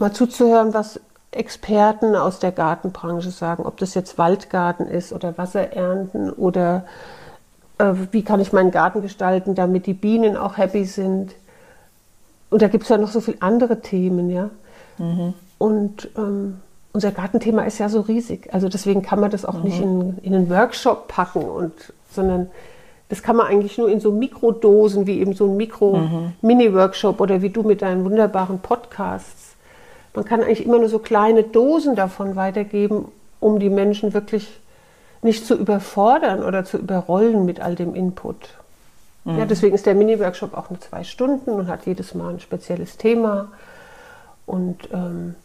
mal 0.00 0.12
zuzuhören, 0.12 0.74
was 0.74 1.00
Experten 1.30 2.16
aus 2.16 2.38
der 2.38 2.52
Gartenbranche 2.52 3.30
sagen, 3.30 3.66
ob 3.66 3.76
das 3.76 3.94
jetzt 3.94 4.16
Waldgarten 4.18 4.86
ist 4.86 5.12
oder 5.12 5.36
Wasserernten 5.36 6.32
oder 6.32 6.84
äh, 7.78 7.92
wie 8.12 8.22
kann 8.22 8.40
ich 8.40 8.52
meinen 8.52 8.70
Garten 8.70 9.02
gestalten, 9.02 9.54
damit 9.54 9.86
die 9.86 9.94
Bienen 9.94 10.36
auch 10.36 10.56
happy 10.56 10.84
sind. 10.84 11.34
Und 12.50 12.62
da 12.62 12.68
gibt 12.68 12.84
es 12.84 12.88
ja 12.88 12.96
noch 12.96 13.10
so 13.10 13.20
viele 13.20 13.42
andere 13.42 13.80
Themen, 13.80 14.30
ja. 14.30 14.50
Mhm. 14.96 15.34
Und 15.58 16.08
ähm, 16.16 16.60
unser 16.92 17.12
Gartenthema 17.12 17.62
ist 17.64 17.78
ja 17.78 17.88
so 17.88 18.00
riesig. 18.00 18.52
Also 18.52 18.68
deswegen 18.68 19.02
kann 19.02 19.20
man 19.20 19.30
das 19.30 19.44
auch 19.44 19.58
mhm. 19.58 19.62
nicht 19.64 19.80
in, 19.80 20.18
in 20.22 20.34
einen 20.34 20.50
Workshop 20.50 21.08
packen, 21.08 21.42
und, 21.42 21.72
sondern 22.10 22.48
das 23.10 23.22
kann 23.22 23.36
man 23.36 23.46
eigentlich 23.46 23.78
nur 23.78 23.90
in 23.90 24.00
so 24.00 24.12
Mikrodosen, 24.12 25.06
wie 25.06 25.20
eben 25.20 25.34
so 25.34 25.46
ein 25.46 25.56
Mikro-Mini-Workshop 25.56 27.16
mhm. 27.16 27.22
oder 27.22 27.42
wie 27.42 27.50
du 27.50 27.62
mit 27.62 27.82
deinen 27.82 28.04
wunderbaren 28.04 28.60
Podcasts. 28.60 29.47
Man 30.18 30.24
kann 30.24 30.42
eigentlich 30.42 30.66
immer 30.66 30.80
nur 30.80 30.88
so 30.88 30.98
kleine 30.98 31.44
Dosen 31.44 31.94
davon 31.94 32.34
weitergeben, 32.34 33.12
um 33.38 33.60
die 33.60 33.70
Menschen 33.70 34.14
wirklich 34.14 34.58
nicht 35.22 35.46
zu 35.46 35.54
überfordern 35.54 36.42
oder 36.42 36.64
zu 36.64 36.76
überrollen 36.76 37.44
mit 37.44 37.60
all 37.60 37.76
dem 37.76 37.94
Input. 37.94 38.48
Mhm. 39.22 39.38
Ja, 39.38 39.44
deswegen 39.44 39.76
ist 39.76 39.86
der 39.86 39.94
Mini-Workshop 39.94 40.54
auch 40.54 40.70
nur 40.70 40.80
zwei 40.80 41.04
Stunden 41.04 41.50
und 41.50 41.68
hat 41.68 41.86
jedes 41.86 42.16
Mal 42.16 42.30
ein 42.34 42.40
spezielles 42.40 42.96
Thema. 42.96 43.52
Und 44.44 44.88
ähm, 44.92 45.36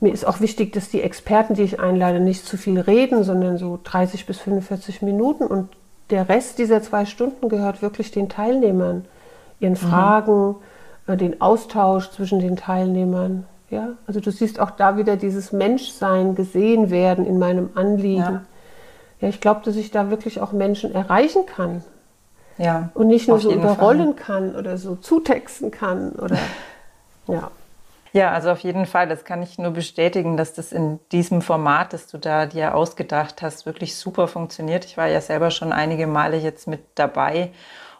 mir 0.00 0.12
ist 0.12 0.26
auch 0.26 0.40
wichtig, 0.40 0.74
dass 0.74 0.90
die 0.90 1.00
Experten, 1.00 1.54
die 1.54 1.62
ich 1.62 1.80
einlade, 1.80 2.20
nicht 2.20 2.44
zu 2.44 2.58
viel 2.58 2.80
reden, 2.80 3.24
sondern 3.24 3.56
so 3.56 3.80
30 3.84 4.26
bis 4.26 4.36
45 4.36 5.00
Minuten. 5.00 5.46
Und 5.46 5.70
der 6.10 6.28
Rest 6.28 6.58
dieser 6.58 6.82
zwei 6.82 7.06
Stunden 7.06 7.48
gehört 7.48 7.80
wirklich 7.80 8.10
den 8.10 8.28
Teilnehmern, 8.28 9.06
ihren 9.60 9.72
mhm. 9.72 9.76
Fragen, 9.76 10.56
äh, 11.06 11.16
den 11.16 11.40
Austausch 11.40 12.10
zwischen 12.10 12.38
den 12.38 12.56
Teilnehmern. 12.56 13.46
Ja, 13.70 13.90
also 14.06 14.20
du 14.20 14.30
siehst 14.30 14.60
auch 14.60 14.70
da 14.70 14.96
wieder 14.96 15.16
dieses 15.16 15.52
Menschsein, 15.52 16.34
gesehen 16.34 16.90
werden 16.90 17.26
in 17.26 17.38
meinem 17.38 17.70
Anliegen. 17.74 18.20
Ja, 18.20 18.42
ja 19.20 19.28
ich 19.28 19.40
glaube, 19.40 19.60
dass 19.64 19.76
ich 19.76 19.90
da 19.90 20.10
wirklich 20.10 20.40
auch 20.40 20.52
Menschen 20.52 20.94
erreichen 20.94 21.44
kann. 21.44 21.84
Ja. 22.56 22.90
Und 22.94 23.08
nicht 23.08 23.28
nur 23.28 23.38
so 23.38 23.52
überrollen 23.52 24.14
Fall. 24.14 24.24
kann 24.24 24.56
oder 24.56 24.78
so 24.78 24.96
zutexten 24.96 25.70
kann 25.70 26.12
oder 26.12 26.38
ja. 27.26 27.50
Ja, 28.12 28.32
also 28.32 28.50
auf 28.50 28.60
jeden 28.60 28.86
Fall. 28.86 29.06
Das 29.06 29.24
kann 29.24 29.42
ich 29.42 29.58
nur 29.58 29.70
bestätigen, 29.70 30.36
dass 30.38 30.54
das 30.54 30.72
in 30.72 30.98
diesem 31.12 31.42
Format, 31.42 31.92
das 31.92 32.06
du 32.06 32.18
da 32.18 32.46
dir 32.46 32.74
ausgedacht 32.74 33.42
hast, 33.42 33.66
wirklich 33.66 33.96
super 33.96 34.28
funktioniert. 34.28 34.86
Ich 34.86 34.96
war 34.96 35.08
ja 35.08 35.20
selber 35.20 35.50
schon 35.50 35.72
einige 35.72 36.06
Male 36.06 36.38
jetzt 36.38 36.66
mit 36.66 36.80
dabei 36.94 37.52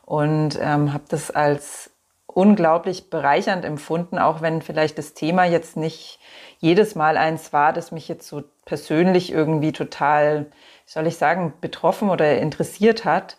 und 0.07 0.59
ähm, 0.61 0.95
habe 0.95 1.05
das 1.09 1.31
als 1.31 1.91
unglaublich 2.29 3.11
bereichernd 3.11 3.65
empfunden, 3.65 4.19
auch 4.19 4.43
wenn 4.43 4.63
vielleicht 4.63 4.99
das 4.99 5.15
Thema 5.15 5.45
jetzt 5.45 5.77
nicht 5.77 6.21
jedes 6.61 6.95
Mal 6.95 7.17
eins 7.17 7.53
war, 7.53 7.73
das 7.73 7.91
mich 7.91 8.07
jetzt 8.09 8.29
so 8.29 8.43
persönlich 8.65 9.33
irgendwie 9.33 9.73
total, 9.73 10.47
soll 10.89 11.07
ich 11.07 11.17
sagen, 11.17 11.53
betroffen 11.61 12.11
oder 12.11 12.39
interessiert 12.39 13.05
hat 13.05 13.37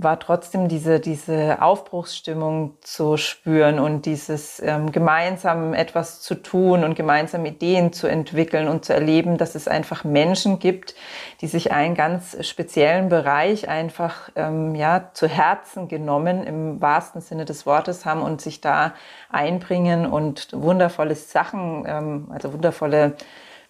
war 0.00 0.20
trotzdem 0.20 0.68
diese, 0.68 1.00
diese 1.00 1.60
Aufbruchsstimmung 1.60 2.76
zu 2.80 3.16
spüren 3.16 3.80
und 3.80 4.06
dieses 4.06 4.60
ähm, 4.60 4.92
gemeinsam 4.92 5.74
etwas 5.74 6.20
zu 6.20 6.36
tun 6.36 6.84
und 6.84 6.94
gemeinsam 6.94 7.44
Ideen 7.44 7.92
zu 7.92 8.06
entwickeln 8.06 8.68
und 8.68 8.84
zu 8.84 8.94
erleben, 8.94 9.38
dass 9.38 9.56
es 9.56 9.66
einfach 9.66 10.04
Menschen 10.04 10.60
gibt, 10.60 10.94
die 11.40 11.48
sich 11.48 11.72
einen 11.72 11.96
ganz 11.96 12.36
speziellen 12.46 13.08
Bereich 13.08 13.68
einfach 13.68 14.30
ähm, 14.36 14.76
ja, 14.76 15.10
zu 15.14 15.26
Herzen 15.26 15.88
genommen 15.88 16.44
im 16.44 16.80
wahrsten 16.80 17.20
Sinne 17.20 17.44
des 17.44 17.66
Wortes 17.66 18.06
haben 18.06 18.22
und 18.22 18.40
sich 18.40 18.60
da 18.60 18.94
einbringen 19.30 20.06
und 20.06 20.48
wundervolle 20.52 21.16
Sachen, 21.16 21.84
ähm, 21.86 22.28
also 22.32 22.52
wundervolle 22.52 23.16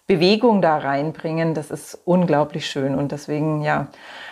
Bewegung 0.09 0.63
da 0.63 0.79
reinbringen. 0.79 1.53
Das 1.53 1.69
ist 1.69 1.93
unglaublich 2.03 2.65
schön 2.65 2.95
und 2.95 3.11
deswegen 3.11 3.61
ja 3.61 3.89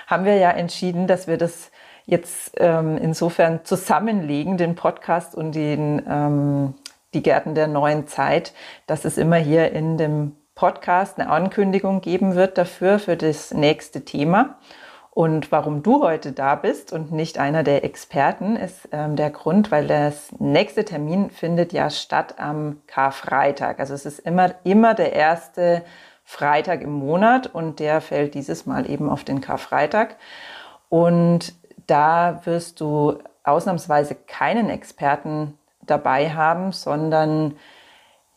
haben 0.07 0.25
wir 0.25 0.35
ja 0.37 0.49
entschieden, 0.49 1.05
dass 1.05 1.27
wir 1.27 1.37
das 1.37 1.69
jetzt 2.07 2.53
ähm, 2.57 2.97
insofern 2.97 3.63
zusammenlegen, 3.63 4.57
den 4.57 4.73
Podcast 4.73 5.35
und 5.35 5.53
den, 5.53 6.01
ähm, 6.09 6.73
die 7.13 7.21
Gärten 7.21 7.53
der 7.53 7.67
neuen 7.67 8.07
Zeit, 8.07 8.53
dass 8.87 9.05
es 9.05 9.19
immer 9.19 9.35
hier 9.35 9.71
in 9.71 9.99
dem 9.99 10.35
Podcast 10.55 11.19
eine 11.19 11.29
Ankündigung 11.29 12.01
geben 12.01 12.33
wird 12.33 12.57
dafür, 12.57 12.97
für 12.97 13.15
das 13.15 13.53
nächste 13.53 14.03
Thema. 14.03 14.57
Und 15.17 15.51
warum 15.51 15.81
du 15.81 16.03
heute 16.03 16.31
da 16.31 16.53
bist 16.53 16.93
und 16.93 17.11
nicht 17.11 17.39
einer 17.39 17.63
der 17.63 17.83
Experten, 17.83 18.55
ist 18.55 18.87
ähm, 18.91 19.15
der 19.15 19.31
Grund, 19.31 19.71
weil 19.71 19.87
das 19.87 20.31
nächste 20.37 20.85
Termin 20.85 21.31
findet 21.31 21.73
ja 21.73 21.89
statt 21.89 22.35
am 22.37 22.83
Karfreitag. 22.85 23.79
Also 23.79 23.95
es 23.95 24.05
ist 24.05 24.19
immer, 24.19 24.53
immer 24.63 24.93
der 24.93 25.13
erste 25.13 25.83
Freitag 26.23 26.83
im 26.83 26.91
Monat 26.91 27.47
und 27.47 27.79
der 27.79 27.99
fällt 27.99 28.35
dieses 28.35 28.67
Mal 28.67 28.87
eben 28.87 29.09
auf 29.09 29.23
den 29.23 29.41
Karfreitag. 29.41 30.17
Und 30.87 31.55
da 31.87 32.41
wirst 32.43 32.79
du 32.79 33.17
ausnahmsweise 33.43 34.13
keinen 34.13 34.69
Experten 34.69 35.57
dabei 35.81 36.29
haben, 36.29 36.73
sondern 36.73 37.55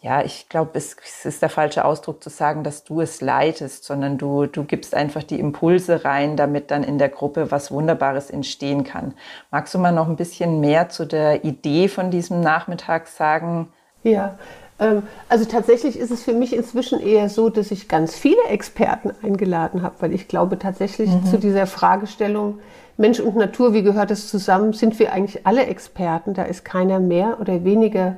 ja, 0.02 0.22
ich 0.22 0.48
glaube, 0.48 0.70
es, 0.74 0.96
es, 1.04 1.26
ist 1.26 1.42
der 1.42 1.50
falsche 1.50 1.84
Ausdruck 1.84 2.22
zu 2.22 2.30
sagen, 2.30 2.64
dass 2.64 2.84
du 2.84 3.02
es 3.02 3.20
leitest, 3.20 3.84
sondern 3.84 4.16
du, 4.16 4.46
du 4.46 4.64
gibst 4.64 4.94
einfach 4.94 5.22
die 5.22 5.38
Impulse 5.38 6.06
rein, 6.06 6.36
damit 6.36 6.70
dann 6.70 6.84
in 6.84 6.96
der 6.96 7.10
Gruppe 7.10 7.50
was 7.50 7.70
Wunderbares 7.70 8.30
entstehen 8.30 8.84
kann. 8.84 9.12
Magst 9.50 9.74
du 9.74 9.78
mal 9.78 9.92
noch 9.92 10.08
ein 10.08 10.16
bisschen 10.16 10.60
mehr 10.60 10.88
zu 10.88 11.04
der 11.04 11.44
Idee 11.44 11.88
von 11.88 12.10
diesem 12.10 12.40
Nachmittag 12.40 13.08
sagen? 13.08 13.68
Ja, 14.02 14.38
ähm, 14.78 15.02
also 15.28 15.44
tatsächlich 15.44 15.98
ist 15.98 16.10
es 16.10 16.22
für 16.22 16.32
mich 16.32 16.56
inzwischen 16.56 16.98
eher 16.98 17.28
so, 17.28 17.50
dass 17.50 17.70
ich 17.70 17.86
ganz 17.86 18.16
viele 18.16 18.42
Experten 18.48 19.12
eingeladen 19.22 19.82
habe, 19.82 19.96
weil 20.00 20.14
ich 20.14 20.28
glaube 20.28 20.58
tatsächlich 20.58 21.10
mhm. 21.10 21.26
zu 21.26 21.38
dieser 21.38 21.66
Fragestellung, 21.66 22.58
Mensch 22.96 23.20
und 23.20 23.36
Natur, 23.36 23.74
wie 23.74 23.82
gehört 23.82 24.10
das 24.10 24.28
zusammen, 24.28 24.72
sind 24.72 24.98
wir 24.98 25.12
eigentlich 25.12 25.46
alle 25.46 25.66
Experten. 25.66 26.32
Da 26.32 26.44
ist 26.44 26.64
keiner 26.64 27.00
mehr 27.00 27.38
oder 27.38 27.64
weniger 27.64 28.16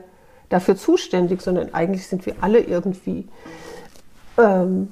dafür 0.52 0.76
zuständig, 0.76 1.40
sondern 1.40 1.74
eigentlich 1.74 2.06
sind 2.06 2.26
wir 2.26 2.36
alle 2.40 2.60
irgendwie 2.60 3.26
ähm, 4.38 4.88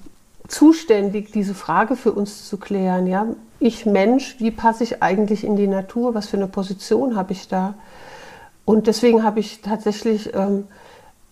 zuständig, 0.48 1.32
diese 1.32 1.54
Frage 1.54 1.96
für 1.96 2.12
uns 2.12 2.48
zu 2.48 2.56
klären. 2.56 3.06
Ja? 3.06 3.26
ich 3.60 3.84
Mensch, 3.84 4.36
wie 4.38 4.50
passe 4.50 4.82
ich 4.82 5.02
eigentlich 5.02 5.44
in 5.44 5.54
die 5.54 5.68
Natur, 5.68 6.14
was 6.14 6.28
für 6.28 6.38
eine 6.38 6.48
Position 6.48 7.14
habe 7.14 7.32
ich 7.32 7.46
da. 7.46 7.74
Und 8.64 8.86
deswegen 8.86 9.22
habe 9.22 9.40
ich 9.40 9.60
tatsächlich 9.60 10.34
ähm, 10.34 10.66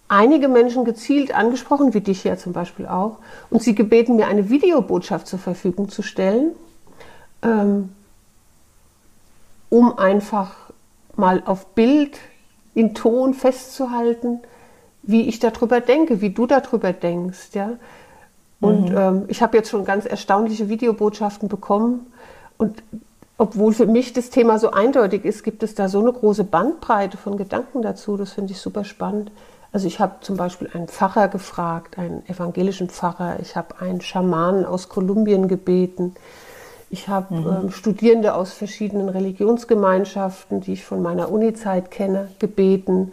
einige 0.08 0.48
Menschen 0.48 0.84
gezielt 0.84 1.34
angesprochen, 1.34 1.94
wie 1.94 2.02
dich 2.02 2.24
ja 2.24 2.36
zum 2.36 2.52
Beispiel 2.52 2.86
auch, 2.86 3.18
und 3.48 3.62
sie 3.62 3.74
gebeten, 3.74 4.16
mir 4.16 4.26
eine 4.26 4.50
Videobotschaft 4.50 5.26
zur 5.26 5.38
Verfügung 5.38 5.88
zu 5.88 6.02
stellen, 6.02 6.52
ähm, 7.42 7.90
um 9.70 9.98
einfach 9.98 10.54
mal 11.16 11.42
auf 11.46 11.66
Bild, 11.68 12.18
in 12.78 12.94
Ton 12.94 13.34
festzuhalten, 13.34 14.38
wie 15.02 15.28
ich 15.28 15.40
darüber 15.40 15.80
denke, 15.80 16.20
wie 16.20 16.30
du 16.30 16.46
darüber 16.46 16.92
denkst. 16.92 17.50
Ja? 17.54 17.72
Und 18.60 18.90
mhm. 18.90 18.96
ähm, 18.96 19.24
ich 19.26 19.42
habe 19.42 19.56
jetzt 19.56 19.70
schon 19.70 19.84
ganz 19.84 20.06
erstaunliche 20.06 20.68
Videobotschaften 20.68 21.48
bekommen. 21.48 22.06
Und 22.56 22.82
obwohl 23.36 23.72
für 23.72 23.86
mich 23.86 24.12
das 24.12 24.30
Thema 24.30 24.60
so 24.60 24.70
eindeutig 24.70 25.24
ist, 25.24 25.42
gibt 25.42 25.64
es 25.64 25.74
da 25.74 25.88
so 25.88 25.98
eine 25.98 26.12
große 26.12 26.44
Bandbreite 26.44 27.16
von 27.16 27.36
Gedanken 27.36 27.82
dazu. 27.82 28.16
Das 28.16 28.32
finde 28.32 28.52
ich 28.52 28.60
super 28.60 28.84
spannend. 28.84 29.32
Also 29.72 29.88
ich 29.88 29.98
habe 29.98 30.14
zum 30.20 30.36
Beispiel 30.36 30.70
einen 30.72 30.86
Pfarrer 30.86 31.26
gefragt, 31.26 31.98
einen 31.98 32.24
evangelischen 32.28 32.88
Pfarrer. 32.88 33.38
Ich 33.42 33.56
habe 33.56 33.80
einen 33.80 34.00
Schamanen 34.00 34.64
aus 34.64 34.88
Kolumbien 34.88 35.48
gebeten. 35.48 36.14
Ich 36.90 37.08
habe 37.08 37.34
mhm. 37.34 37.46
ähm, 37.46 37.70
Studierende 37.70 38.34
aus 38.34 38.52
verschiedenen 38.52 39.08
Religionsgemeinschaften, 39.08 40.60
die 40.60 40.74
ich 40.74 40.84
von 40.84 41.02
meiner 41.02 41.30
Uni-Zeit 41.30 41.90
kenne, 41.90 42.28
gebeten. 42.38 43.12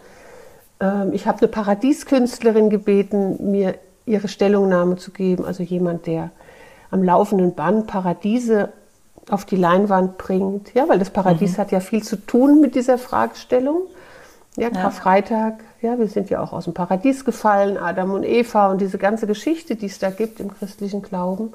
Ähm, 0.79 1.11
ich 1.13 1.27
habe 1.27 1.39
eine 1.39 1.47
Paradieskünstlerin 1.47 2.69
gebeten, 2.69 3.51
mir 3.51 3.75
ihre 4.05 4.27
Stellungnahme 4.27 4.95
zu 4.97 5.11
geben. 5.11 5.45
Also 5.45 5.63
jemand, 5.63 6.07
der 6.07 6.31
am 6.91 7.03
laufenden 7.03 7.55
Band 7.55 7.87
Paradiese 7.87 8.69
auf 9.29 9.45
die 9.45 9.55
Leinwand 9.55 10.17
bringt. 10.17 10.73
Ja, 10.73 10.87
weil 10.87 10.99
das 10.99 11.09
Paradies 11.09 11.57
mhm. 11.57 11.61
hat 11.61 11.71
ja 11.71 11.79
viel 11.79 12.03
zu 12.03 12.15
tun 12.15 12.61
mit 12.61 12.75
dieser 12.75 12.97
Fragestellung. 12.97 13.81
Ja, 14.57 14.69
Karfreitag, 14.69 15.55
ja, 15.81 15.99
wir 15.99 16.07
sind 16.07 16.29
ja 16.29 16.41
auch 16.41 16.53
aus 16.53 16.63
dem 16.63 16.73
Paradies 16.73 17.25
gefallen, 17.25 17.77
Adam 17.77 18.11
und 18.11 18.23
Eva 18.23 18.71
und 18.71 18.79
diese 18.79 18.97
ganze 18.97 19.27
Geschichte, 19.27 19.75
die 19.75 19.87
es 19.87 19.99
da 19.99 20.11
gibt 20.11 20.39
im 20.39 20.49
christlichen 20.49 21.01
Glauben, 21.01 21.51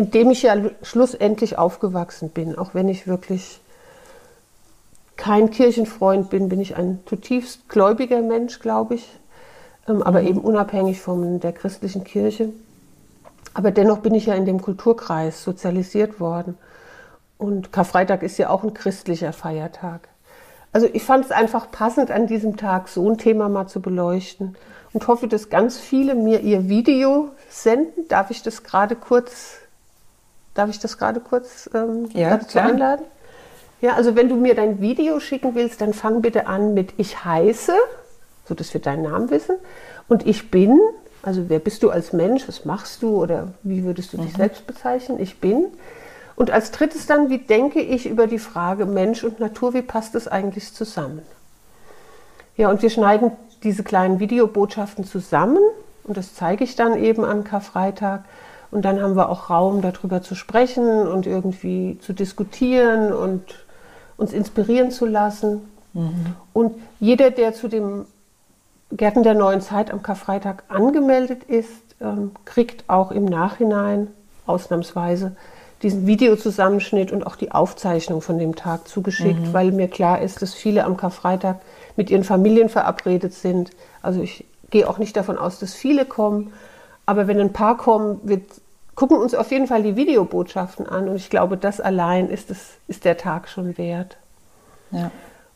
in 0.00 0.10
dem 0.10 0.30
ich 0.30 0.44
ja 0.44 0.56
schlussendlich 0.80 1.58
aufgewachsen 1.58 2.30
bin, 2.30 2.56
auch 2.56 2.72
wenn 2.72 2.88
ich 2.88 3.06
wirklich 3.06 3.60
kein 5.18 5.50
Kirchenfreund 5.50 6.30
bin, 6.30 6.48
bin 6.48 6.58
ich 6.58 6.74
ein 6.74 7.00
zutiefst 7.04 7.68
gläubiger 7.68 8.22
Mensch, 8.22 8.60
glaube 8.60 8.94
ich, 8.94 9.06
ähm, 9.86 10.02
aber 10.02 10.22
mhm. 10.22 10.28
eben 10.28 10.40
unabhängig 10.40 11.02
von 11.02 11.38
der 11.40 11.52
christlichen 11.52 12.02
Kirche. 12.02 12.48
Aber 13.52 13.72
dennoch 13.72 13.98
bin 13.98 14.14
ich 14.14 14.24
ja 14.24 14.32
in 14.32 14.46
dem 14.46 14.62
Kulturkreis 14.62 15.44
sozialisiert 15.44 16.18
worden. 16.18 16.56
Und 17.36 17.70
Karfreitag 17.70 18.22
ist 18.22 18.38
ja 18.38 18.48
auch 18.48 18.64
ein 18.64 18.72
christlicher 18.72 19.34
Feiertag. 19.34 20.08
Also 20.72 20.88
ich 20.90 21.02
fand 21.02 21.26
es 21.26 21.30
einfach 21.30 21.70
passend, 21.70 22.10
an 22.10 22.26
diesem 22.26 22.56
Tag 22.56 22.88
so 22.88 23.06
ein 23.06 23.18
Thema 23.18 23.50
mal 23.50 23.66
zu 23.66 23.82
beleuchten 23.82 24.56
und 24.94 25.06
hoffe, 25.08 25.28
dass 25.28 25.50
ganz 25.50 25.78
viele 25.78 26.14
mir 26.14 26.40
ihr 26.40 26.70
Video 26.70 27.32
senden. 27.50 28.08
Darf 28.08 28.30
ich 28.30 28.42
das 28.42 28.62
gerade 28.62 28.96
kurz, 28.96 29.59
darf 30.54 30.70
ich 30.70 30.78
das 30.78 30.98
gerade 30.98 31.20
kurz 31.20 31.68
ähm, 31.74 32.08
ja, 32.12 32.36
dazu 32.36 32.58
klar. 32.58 32.66
einladen? 32.66 33.04
Ja, 33.80 33.94
also 33.94 34.14
wenn 34.14 34.28
du 34.28 34.36
mir 34.36 34.54
dein 34.54 34.80
Video 34.80 35.20
schicken 35.20 35.54
willst, 35.54 35.80
dann 35.80 35.94
fang 35.94 36.20
bitte 36.20 36.46
an 36.46 36.74
mit 36.74 36.94
Ich 36.98 37.24
heiße, 37.24 37.72
so 38.46 38.54
dass 38.54 38.74
wir 38.74 38.80
deinen 38.80 39.02
Namen 39.02 39.30
wissen, 39.30 39.56
und 40.08 40.26
ich 40.26 40.50
bin, 40.50 40.78
also 41.22 41.48
wer 41.48 41.60
bist 41.60 41.82
du 41.82 41.90
als 41.90 42.12
Mensch, 42.12 42.46
was 42.48 42.64
machst 42.64 43.02
du 43.02 43.22
oder 43.22 43.48
wie 43.62 43.84
würdest 43.84 44.12
du 44.12 44.18
dich 44.18 44.32
mhm. 44.32 44.36
selbst 44.36 44.66
bezeichnen? 44.66 45.20
Ich 45.20 45.38
bin. 45.38 45.66
Und 46.36 46.50
als 46.50 46.70
drittes 46.70 47.06
dann, 47.06 47.30
wie 47.30 47.38
denke 47.38 47.80
ich 47.80 48.06
über 48.06 48.26
die 48.26 48.38
Frage 48.38 48.86
Mensch 48.86 49.24
und 49.24 49.40
Natur, 49.40 49.72
wie 49.74 49.82
passt 49.82 50.14
es 50.14 50.26
eigentlich 50.26 50.74
zusammen? 50.74 51.22
Ja, 52.56 52.70
und 52.70 52.82
wir 52.82 52.90
schneiden 52.90 53.32
diese 53.62 53.82
kleinen 53.82 54.20
Videobotschaften 54.20 55.04
zusammen 55.04 55.62
und 56.04 56.16
das 56.16 56.34
zeige 56.34 56.64
ich 56.64 56.76
dann 56.76 57.02
eben 57.02 57.24
an 57.24 57.44
Karfreitag. 57.44 58.24
Und 58.70 58.84
dann 58.84 59.02
haben 59.02 59.16
wir 59.16 59.28
auch 59.28 59.50
Raum, 59.50 59.82
darüber 59.82 60.22
zu 60.22 60.34
sprechen 60.34 61.08
und 61.08 61.26
irgendwie 61.26 61.98
zu 62.00 62.12
diskutieren 62.12 63.12
und 63.12 63.42
uns 64.16 64.32
inspirieren 64.32 64.90
zu 64.90 65.06
lassen. 65.06 65.62
Mhm. 65.92 66.36
Und 66.52 66.74
jeder, 67.00 67.30
der 67.30 67.52
zu 67.54 67.68
dem 67.68 68.06
Gärten 68.92 69.22
der 69.22 69.34
neuen 69.34 69.60
Zeit 69.60 69.90
am 69.90 70.02
Karfreitag 70.02 70.64
angemeldet 70.68 71.44
ist, 71.44 71.70
ähm, 72.00 72.32
kriegt 72.44 72.84
auch 72.88 73.10
im 73.10 73.24
Nachhinein 73.24 74.08
ausnahmsweise 74.46 75.36
diesen 75.82 76.06
Videozusammenschnitt 76.06 77.10
und 77.10 77.26
auch 77.26 77.36
die 77.36 77.52
Aufzeichnung 77.52 78.20
von 78.20 78.38
dem 78.38 78.54
Tag 78.54 78.86
zugeschickt, 78.86 79.40
mhm. 79.40 79.52
weil 79.52 79.72
mir 79.72 79.88
klar 79.88 80.20
ist, 80.20 80.42
dass 80.42 80.54
viele 80.54 80.84
am 80.84 80.96
Karfreitag 80.96 81.56
mit 81.96 82.10
ihren 82.10 82.24
Familien 82.24 82.68
verabredet 82.68 83.32
sind. 83.32 83.70
Also 84.02 84.20
ich 84.20 84.44
gehe 84.70 84.88
auch 84.88 84.98
nicht 84.98 85.16
davon 85.16 85.38
aus, 85.38 85.58
dass 85.58 85.74
viele 85.74 86.04
kommen. 86.04 86.52
Aber 87.10 87.26
wenn 87.26 87.40
ein 87.40 87.52
paar 87.52 87.76
kommen, 87.76 88.20
wir 88.22 88.40
gucken 88.94 89.16
uns 89.16 89.34
auf 89.34 89.50
jeden 89.50 89.66
Fall 89.66 89.82
die 89.82 89.96
Videobotschaften 89.96 90.86
an. 90.86 91.08
Und 91.08 91.16
ich 91.16 91.28
glaube, 91.28 91.56
das 91.56 91.80
allein 91.80 92.30
ist, 92.30 92.50
das, 92.50 92.74
ist 92.86 93.04
der 93.04 93.16
Tag 93.16 93.48
schon 93.48 93.76
wert. 93.78 94.16
Ja, 94.92 95.10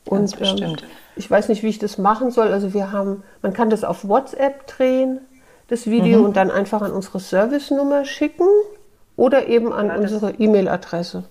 ganz 0.04 0.32
und, 0.32 0.40
bestimmt. 0.40 0.82
Ähm, 0.82 0.88
ich 1.14 1.30
weiß 1.30 1.48
nicht, 1.50 1.62
wie 1.62 1.68
ich 1.68 1.78
das 1.78 1.96
machen 1.96 2.32
soll. 2.32 2.48
Also 2.48 2.74
wir 2.74 2.90
haben, 2.90 3.22
man 3.40 3.52
kann 3.52 3.70
das 3.70 3.84
auf 3.84 4.08
WhatsApp 4.08 4.66
drehen, 4.66 5.20
das 5.68 5.86
Video, 5.86 6.18
mhm. 6.18 6.24
und 6.24 6.36
dann 6.36 6.50
einfach 6.50 6.82
an 6.82 6.90
unsere 6.90 7.20
Service-Nummer 7.20 8.04
schicken 8.04 8.48
oder 9.14 9.46
eben 9.46 9.72
an 9.72 9.86
ja, 9.86 9.94
unsere 9.94 10.32
E-Mail-Adresse. 10.32 11.22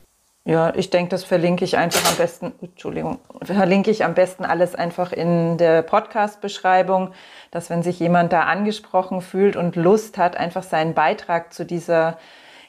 Ja, 0.46 0.76
ich 0.76 0.90
denke, 0.90 1.10
das 1.10 1.24
verlinke 1.24 1.64
ich 1.64 1.78
einfach 1.78 2.06
am 2.10 2.18
besten, 2.18 2.52
Entschuldigung, 2.62 3.20
verlinke 3.44 3.90
ich 3.92 4.04
am 4.04 4.14
besten 4.14 4.44
alles 4.44 4.76
einfach 4.76 5.14
in 5.14 5.58
der 5.58 5.84
Podcast-Beschreibung, 5.84 7.14
dass 7.50 7.70
wenn 7.70 7.82
sich 7.82 7.98
jemand 8.00 8.34
da 8.34 8.42
angesprochen 8.42 9.22
fühlt 9.22 9.56
und 9.56 9.78
Lust 9.78 10.18
hat, 10.18 10.36
einfach 10.36 10.64
seinen 10.64 10.94
Beitrag 10.94 11.54
zu 11.54 11.66
dieser 11.66 12.18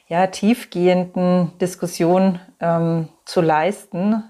ja, 0.07 0.27
tiefgehenden 0.27 1.57
Diskussion 1.57 2.39
ähm, 2.61 3.09
zu 3.25 3.41
leisten, 3.41 4.23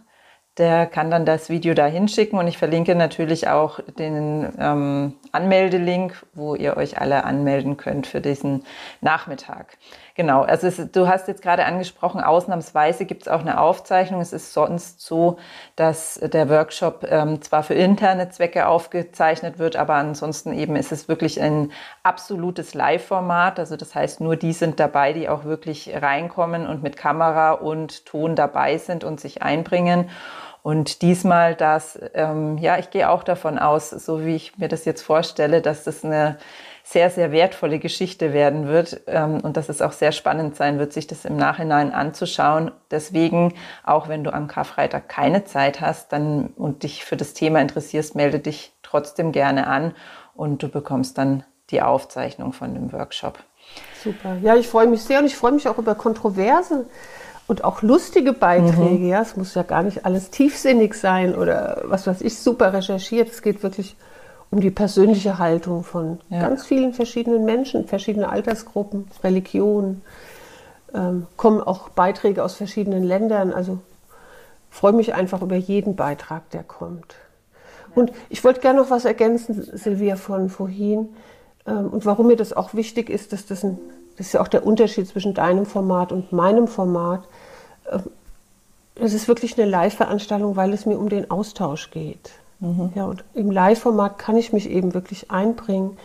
der 0.57 0.85
kann 0.85 1.11
dann 1.11 1.25
das 1.25 1.49
Video 1.49 1.73
da 1.73 1.85
hinschicken 1.85 2.39
und 2.39 2.47
ich 2.47 2.57
verlinke 2.57 2.95
natürlich 2.95 3.49
auch 3.49 3.79
den 3.99 4.53
ähm, 4.57 5.15
Anmeldelink, 5.33 6.25
wo 6.33 6.55
ihr 6.55 6.77
euch 6.77 6.99
alle 6.99 7.25
anmelden 7.25 7.75
könnt 7.77 8.07
für 8.07 8.21
diesen 8.21 8.63
Nachmittag. 9.01 9.77
Genau, 10.17 10.43
also 10.43 10.67
es, 10.67 10.77
du 10.93 11.09
hast 11.09 11.27
jetzt 11.27 11.41
gerade 11.41 11.65
angesprochen, 11.65 12.21
ausnahmsweise 12.21 13.03
gibt 13.05 13.23
es 13.23 13.27
auch 13.27 13.41
eine 13.41 13.59
Aufzeichnung. 13.59 14.21
Es 14.21 14.31
ist 14.31 14.53
sonst 14.53 15.01
so, 15.01 15.37
dass 15.75 16.17
der 16.23 16.49
Workshop 16.49 17.05
ähm, 17.09 17.41
zwar 17.41 17.63
für 17.63 17.73
interne 17.73 18.29
Zwecke 18.29 18.67
aufgezeichnet 18.67 19.59
wird, 19.59 19.75
aber 19.75 19.95
ansonsten 19.95 20.53
eben 20.53 20.77
ist 20.77 20.93
es 20.93 21.09
wirklich 21.09 21.41
ein 21.41 21.69
absolutes 22.03 22.73
Live-Format. 22.73 23.59
Also 23.59 23.75
das 23.75 23.93
heißt, 23.93 24.21
nur 24.21 24.37
die 24.37 24.53
sind 24.53 24.79
dabei, 24.79 25.11
die 25.11 25.27
auch 25.27 25.43
wirklich 25.43 25.91
reinkommen 25.93 26.65
und 26.65 26.81
mit 26.81 26.95
Kamera 26.95 27.51
und 27.51 28.05
Ton 28.05 28.37
dabei 28.37 28.77
sind 28.77 29.03
und 29.03 29.19
sich 29.19 29.41
einbringen. 29.43 30.09
Und 30.63 31.01
diesmal 31.01 31.55
das, 31.55 31.99
ähm, 32.13 32.57
ja, 32.57 32.77
ich 32.77 32.89
gehe 32.89 33.09
auch 33.09 33.23
davon 33.23 33.59
aus, 33.59 33.89
so 33.89 34.25
wie 34.25 34.35
ich 34.35 34.57
mir 34.57 34.69
das 34.69 34.85
jetzt 34.85 35.01
vorstelle, 35.01 35.61
dass 35.61 35.83
das 35.83 36.05
eine 36.05 36.37
sehr, 36.87 37.09
sehr 37.09 37.31
wertvolle 37.31 37.79
Geschichte 37.79 38.31
werden 38.31 38.67
wird 38.67 39.01
ähm, 39.07 39.41
und 39.41 39.57
dass 39.57 39.69
es 39.69 39.81
auch 39.81 39.91
sehr 39.91 40.11
spannend 40.11 40.55
sein 40.55 40.77
wird, 40.77 40.93
sich 40.93 41.07
das 41.07 41.25
im 41.25 41.35
Nachhinein 41.35 41.91
anzuschauen. 41.91 42.71
Deswegen, 42.91 43.55
auch 43.83 44.07
wenn 44.07 44.23
du 44.23 44.31
am 44.31 44.47
Karfreitag 44.47 45.09
keine 45.09 45.45
Zeit 45.45 45.81
hast 45.81 46.13
dann, 46.13 46.53
und 46.55 46.83
dich 46.83 47.03
für 47.03 47.17
das 47.17 47.33
Thema 47.33 47.59
interessierst, 47.59 48.13
melde 48.13 48.37
dich 48.37 48.71
trotzdem 48.83 49.31
gerne 49.31 49.65
an 49.65 49.95
und 50.35 50.61
du 50.61 50.69
bekommst 50.69 51.17
dann 51.17 51.43
die 51.71 51.81
Aufzeichnung 51.81 52.53
von 52.53 52.75
dem 52.75 52.93
Workshop. 52.93 53.39
Super. 54.03 54.37
Ja, 54.43 54.55
ich 54.55 54.67
freue 54.67 54.85
mich 54.85 55.01
sehr 55.01 55.19
und 55.19 55.25
ich 55.25 55.35
freue 55.35 55.53
mich 55.53 55.67
auch 55.67 55.79
über 55.79 55.95
Kontroversen 55.95 56.85
und 57.47 57.63
auch 57.63 57.81
lustige 57.81 58.31
Beiträge. 58.31 58.99
Mhm. 58.99 59.09
Ja, 59.09 59.23
es 59.23 59.35
muss 59.35 59.55
ja 59.55 59.63
gar 59.63 59.81
nicht 59.81 60.05
alles 60.05 60.29
tiefsinnig 60.29 60.93
sein 60.93 61.33
oder 61.33 61.81
was 61.85 62.05
weiß 62.05 62.21
ich, 62.21 62.37
super 62.37 62.73
recherchiert. 62.73 63.29
Es 63.29 63.41
geht 63.41 63.63
wirklich 63.63 63.95
um 64.51 64.61
die 64.61 64.71
persönliche 64.71 65.37
Haltung 65.37 65.83
von 65.83 66.19
ja. 66.29 66.39
ganz 66.39 66.65
vielen 66.65 66.93
verschiedenen 66.93 67.45
Menschen, 67.45 67.87
verschiedene 67.87 68.29
Altersgruppen, 68.29 69.07
Religionen. 69.23 70.01
Ähm, 70.93 71.27
kommen 71.35 71.61
auch 71.61 71.89
Beiträge 71.89 72.43
aus 72.43 72.55
verschiedenen 72.55 73.03
Ländern. 73.03 73.51
Also 73.51 73.79
freue 74.69 74.93
mich 74.93 75.13
einfach 75.13 75.41
über 75.41 75.55
jeden 75.55 75.95
Beitrag, 75.95 76.49
der 76.51 76.63
kommt. 76.63 77.15
Und 77.95 78.11
ich 78.29 78.43
wollte 78.43 78.59
gerne 78.59 78.81
noch 78.81 78.89
was 78.89 79.05
ergänzen, 79.05 79.61
Silvia, 79.77 80.15
von 80.15 80.49
vorhin. 80.49 81.09
Ähm, 81.65 81.89
und 81.89 82.05
warum 82.05 82.27
mir 82.27 82.35
das 82.35 82.53
auch 82.53 82.73
wichtig 82.73 83.09
ist, 83.09 83.33
dass 83.33 83.45
das 83.45 83.63
ein, 83.63 83.77
das 84.17 84.27
ist 84.27 84.33
ja 84.33 84.41
auch 84.41 84.47
der 84.47 84.65
Unterschied 84.65 85.07
zwischen 85.07 85.33
deinem 85.33 85.65
Format 85.65 86.11
und 86.11 86.31
meinem 86.31 86.67
Format. 86.67 87.23
Ähm, 87.89 88.03
es 88.95 89.13
ist 89.13 89.27
wirklich 89.27 89.59
eine 89.59 89.69
Live-Veranstaltung, 89.69 90.55
weil 90.55 90.71
es 90.73 90.85
mir 90.85 90.97
um 90.97 91.09
den 91.09 91.29
Austausch 91.29 91.91
geht. 91.91 92.31
Mhm. 92.59 92.91
Ja, 92.95 93.05
und 93.05 93.23
im 93.33 93.51
Live-Format 93.51 94.17
kann 94.17 94.37
ich 94.37 94.53
mich 94.53 94.69
eben 94.69 94.93
wirklich 94.93 95.31
einbringen 95.31 95.97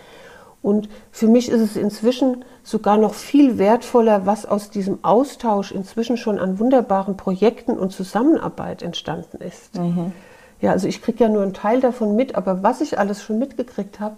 Und 0.63 0.89
für 1.11 1.27
mich 1.27 1.49
ist 1.49 1.61
es 1.61 1.77
inzwischen 1.77 2.45
sogar 2.63 2.99
noch 2.99 3.15
viel 3.15 3.57
wertvoller, 3.57 4.27
was 4.27 4.45
aus 4.45 4.71
diesem 4.71 4.99
Austausch 5.03 5.73
inzwischen 5.73 6.17
schon 6.17 6.39
an 6.39 6.59
wunderbaren 6.59 7.17
Projekten 7.17 7.79
und 7.79 7.93
Zusammenarbeit 7.93 8.83
entstanden 8.83 9.39
ist. 9.39 9.79
Mhm. 9.79 10.13
Ja, 10.61 10.73
also 10.73 10.87
ich 10.87 11.01
kriege 11.01 11.25
ja 11.25 11.31
nur 11.31 11.43
einen 11.43 11.55
Teil 11.55 11.81
davon 11.81 12.15
mit, 12.15 12.35
aber 12.35 12.63
was 12.63 12.83
ich 12.83 12.99
alles 12.99 13.23
schon 13.23 13.39
mitgekriegt 13.39 14.01
habe, 14.01 14.17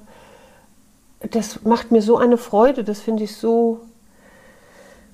das 1.31 1.63
macht 1.63 1.93
mir 1.93 2.03
so 2.03 2.17
eine 2.17 2.37
Freude, 2.37 2.83
das 2.83 2.99
finde 2.99 3.23
ich 3.23 3.37
so 3.37 3.81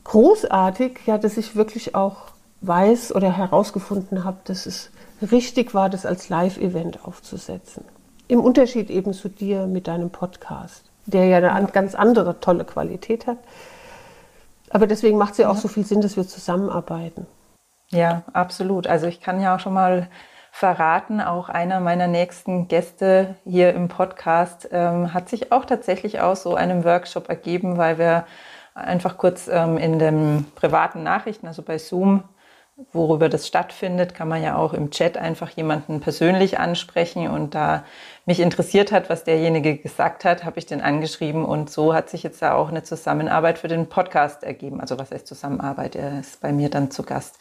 großartig, 0.05 1.01
ja, 1.05 1.19
dass 1.19 1.37
ich 1.37 1.55
wirklich 1.55 1.95
auch 1.95 2.29
weiß 2.63 3.15
oder 3.15 3.31
herausgefunden 3.31 4.25
habe, 4.25 4.39
dass 4.45 4.65
es 4.65 4.91
richtig 5.23 5.75
war, 5.75 5.89
das 5.89 6.07
als 6.07 6.29
Live-Event 6.29 7.05
aufzusetzen. 7.05 7.85
Im 8.29 8.41
Unterschied 8.41 8.91
eben 8.91 9.13
zu 9.13 9.29
dir 9.29 9.67
mit 9.67 9.87
deinem 9.87 10.11
Podcast 10.11 10.89
der 11.09 11.27
ja 11.27 11.53
eine 11.53 11.69
ganz 11.69 11.95
andere 11.95 12.41
tolle 12.41 12.65
Qualität 12.65 13.27
hat. 13.27 13.39
Aber 14.71 14.87
deswegen 14.87 15.19
macht 15.19 15.33
es 15.33 15.39
ja 15.39 15.49
auch 15.49 15.57
so 15.57 15.69
viel 15.69 15.85
Sinn, 15.85 16.03
dass 16.03 16.17
wir 16.17 16.27
zusammenarbeiten. 16.27 17.27
Ja, 17.91 18.23
absolut. 18.35 18.87
Also 18.87 19.07
ich 19.07 19.21
kann 19.21 19.41
ja 19.41 19.57
auch 19.57 19.61
schon 19.61 19.73
mal 19.73 20.09
verraten, 20.53 21.21
auch 21.21 21.49
einer 21.49 21.81
meiner 21.81 22.07
nächsten 22.07 22.69
Gäste 22.69 23.37
hier 23.45 23.75
im 23.75 23.89
Podcast 23.89 24.69
ähm, 24.73 25.15
hat 25.15 25.29
sich 25.29 25.53
auch 25.53 25.65
tatsächlich 25.65 26.21
aus 26.21 26.43
so 26.43 26.55
einem 26.55 26.85
Workshop 26.85 27.29
ergeben, 27.29 27.79
weil 27.79 27.99
wir 27.99 28.27
einfach 28.75 29.17
kurz 29.17 29.49
ähm, 29.49 29.79
in 29.79 29.99
den 29.99 30.47
privaten 30.55 31.03
Nachrichten, 31.03 31.47
also 31.47 31.63
bei 31.63 31.79
Zoom, 31.79 32.25
worüber 32.93 33.29
das 33.29 33.47
stattfindet, 33.47 34.15
kann 34.15 34.29
man 34.29 34.41
ja 34.41 34.57
auch 34.57 34.73
im 34.73 34.91
Chat 34.91 35.17
einfach 35.17 35.51
jemanden 35.51 36.01
persönlich 36.01 36.61
ansprechen. 36.61 37.29
Und 37.29 37.57
da 37.57 37.85
mich 38.25 38.39
interessiert 38.39 38.93
hat, 38.93 39.11
was 39.11 39.25
derjenige 39.25 39.77
gesagt 39.77 40.25
hat, 40.25 40.45
habe 40.45 40.61
ich 40.61 40.67
den 40.67 40.81
angeschrieben. 40.81 41.45
Und 41.45 41.71
so 41.71 41.93
hat 41.93 42.09
sich 42.09 42.23
jetzt 42.23 42.41
da 42.41 42.55
auch 42.55 42.69
eine 42.69 42.85
Zusammenarbeit 42.85 43.59
für 43.59 43.67
den 43.67 43.89
Podcast 43.89 44.45
ergeben. 44.45 44.81
Also 44.81 44.97
was 44.97 45.11
heißt 45.11 45.27
Zusammenarbeit? 45.27 45.97
Er 45.97 46.21
ist 46.21 46.41
bei 46.41 46.53
mir 46.53 46.71
dann 46.71 46.93
zu 46.93 47.03
Gast. 47.03 47.39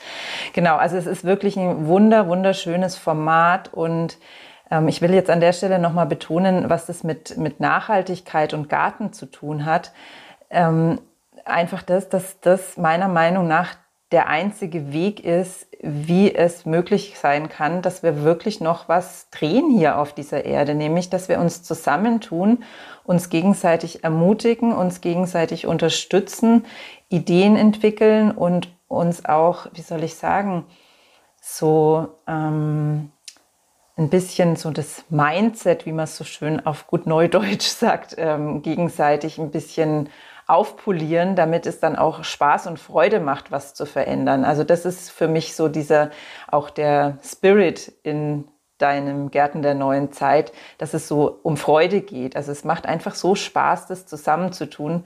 Genau, 0.53 0.75
also 0.75 0.97
es 0.97 1.05
ist 1.05 1.23
wirklich 1.23 1.55
ein 1.55 1.85
wunder, 1.85 2.27
wunderschönes 2.27 2.95
Format. 2.95 3.71
Und 3.71 4.17
ähm, 4.71 4.87
ich 4.87 5.01
will 5.03 5.13
jetzt 5.13 5.29
an 5.29 5.39
der 5.39 5.53
Stelle 5.53 5.77
nochmal 5.77 6.07
betonen, 6.07 6.67
was 6.71 6.87
das 6.87 7.03
mit, 7.03 7.37
mit 7.37 7.59
Nachhaltigkeit 7.59 8.55
und 8.55 8.69
Garten 8.69 9.13
zu 9.13 9.27
tun 9.27 9.65
hat. 9.65 9.91
Ähm, 10.49 10.99
einfach 11.45 11.83
das, 11.83 12.09
dass 12.09 12.39
das 12.39 12.75
meiner 12.77 13.07
Meinung 13.07 13.47
nach 13.47 13.75
der 14.11 14.27
einzige 14.27 14.93
Weg 14.93 15.23
ist, 15.23 15.67
wie 15.81 16.33
es 16.33 16.65
möglich 16.65 17.15
sein 17.19 17.49
kann, 17.49 17.81
dass 17.81 18.03
wir 18.03 18.23
wirklich 18.23 18.61
noch 18.61 18.87
was 18.87 19.29
drehen 19.31 19.69
hier 19.69 19.97
auf 19.97 20.13
dieser 20.13 20.45
Erde, 20.45 20.75
nämlich 20.75 21.09
dass 21.09 21.27
wir 21.27 21.39
uns 21.39 21.61
zusammentun, 21.63 22.63
uns 23.03 23.29
gegenseitig 23.29 24.03
ermutigen, 24.03 24.73
uns 24.73 25.01
gegenseitig 25.01 25.67
unterstützen, 25.67 26.65
Ideen 27.09 27.57
entwickeln 27.57 28.31
und 28.31 28.69
uns 28.87 29.25
auch, 29.25 29.67
wie 29.73 29.81
soll 29.81 30.03
ich 30.03 30.15
sagen, 30.15 30.65
so 31.41 32.07
ähm, 32.27 33.11
ein 33.97 34.09
bisschen 34.09 34.55
so 34.55 34.71
das 34.71 35.03
Mindset, 35.09 35.85
wie 35.85 35.91
man 35.91 36.05
es 36.05 36.15
so 36.15 36.23
schön 36.23 36.65
auf 36.65 36.87
gut 36.87 37.07
Neudeutsch 37.07 37.67
sagt, 37.67 38.15
ähm, 38.17 38.61
gegenseitig 38.61 39.37
ein 39.37 39.51
bisschen 39.51 40.09
aufpolieren, 40.47 41.35
damit 41.35 41.65
es 41.65 41.79
dann 41.79 41.97
auch 41.97 42.23
Spaß 42.23 42.67
und 42.67 42.79
Freude 42.79 43.19
macht, 43.19 43.51
was 43.51 43.73
zu 43.73 43.85
verändern. 43.85 44.45
Also 44.45 44.63
das 44.63 44.85
ist 44.85 45.11
für 45.11 45.27
mich 45.27 45.55
so 45.55 45.67
dieser, 45.67 46.09
auch 46.47 46.69
der 46.69 47.17
Spirit 47.23 47.91
in 48.03 48.45
deinem 48.77 49.29
Gärten 49.29 49.61
der 49.61 49.75
neuen 49.75 50.13
Zeit, 50.13 50.53
dass 50.77 50.93
es 50.93 51.07
so 51.07 51.39
um 51.43 51.57
Freude 51.57 52.01
geht. 52.01 52.35
Also 52.35 52.51
es 52.51 52.63
macht 52.63 52.85
einfach 52.85 53.15
so 53.15 53.35
Spaß, 53.35 53.87
das 53.87 54.05
zusammenzutun. 54.05 55.05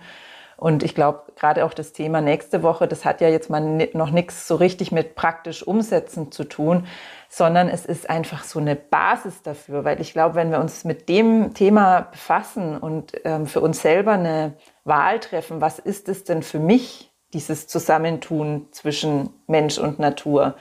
Und 0.61 0.83
ich 0.83 0.93
glaube, 0.93 1.23
gerade 1.35 1.65
auch 1.65 1.73
das 1.73 1.91
Thema 1.91 2.21
nächste 2.21 2.61
Woche, 2.61 2.87
das 2.87 3.03
hat 3.03 3.19
ja 3.19 3.29
jetzt 3.29 3.49
mal 3.49 3.89
noch 3.93 4.11
nichts 4.11 4.47
so 4.47 4.53
richtig 4.53 4.91
mit 4.91 5.15
praktisch 5.15 5.65
umsetzen 5.65 6.31
zu 6.31 6.43
tun, 6.43 6.85
sondern 7.29 7.67
es 7.67 7.83
ist 7.83 8.11
einfach 8.11 8.43
so 8.43 8.59
eine 8.59 8.75
Basis 8.75 9.41
dafür, 9.41 9.85
weil 9.85 9.99
ich 9.99 10.13
glaube, 10.13 10.35
wenn 10.35 10.51
wir 10.51 10.59
uns 10.59 10.83
mit 10.83 11.09
dem 11.09 11.55
Thema 11.55 12.01
befassen 12.11 12.77
und 12.77 13.13
ähm, 13.25 13.47
für 13.47 13.59
uns 13.59 13.81
selber 13.81 14.11
eine 14.11 14.53
Wahl 14.83 15.19
treffen, 15.19 15.61
was 15.61 15.79
ist 15.79 16.07
es 16.07 16.25
denn 16.25 16.43
für 16.43 16.59
mich, 16.59 17.11
dieses 17.33 17.65
Zusammentun 17.65 18.67
zwischen 18.69 19.33
Mensch 19.47 19.79
und 19.79 19.97
Natur, 19.97 20.53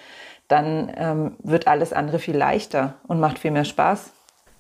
dann 0.49 0.91
ähm, 0.97 1.37
wird 1.43 1.67
alles 1.67 1.93
andere 1.93 2.21
viel 2.21 2.39
leichter 2.39 2.95
und 3.07 3.21
macht 3.21 3.39
viel 3.39 3.51
mehr 3.51 3.67
Spaß. 3.67 4.13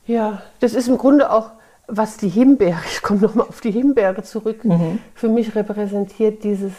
Ja, 0.06 0.42
das 0.58 0.74
ist 0.74 0.86
im 0.86 0.98
Grunde 0.98 1.32
auch, 1.32 1.52
was 1.90 2.16
die 2.16 2.28
Himbeere, 2.28 2.80
ich 2.90 3.02
komme 3.02 3.20
nochmal 3.20 3.46
auf 3.48 3.60
die 3.60 3.70
Himbeere 3.70 4.22
zurück, 4.22 4.64
mhm. 4.64 4.98
für 5.14 5.28
mich 5.28 5.54
repräsentiert 5.54 6.44
dieses, 6.44 6.72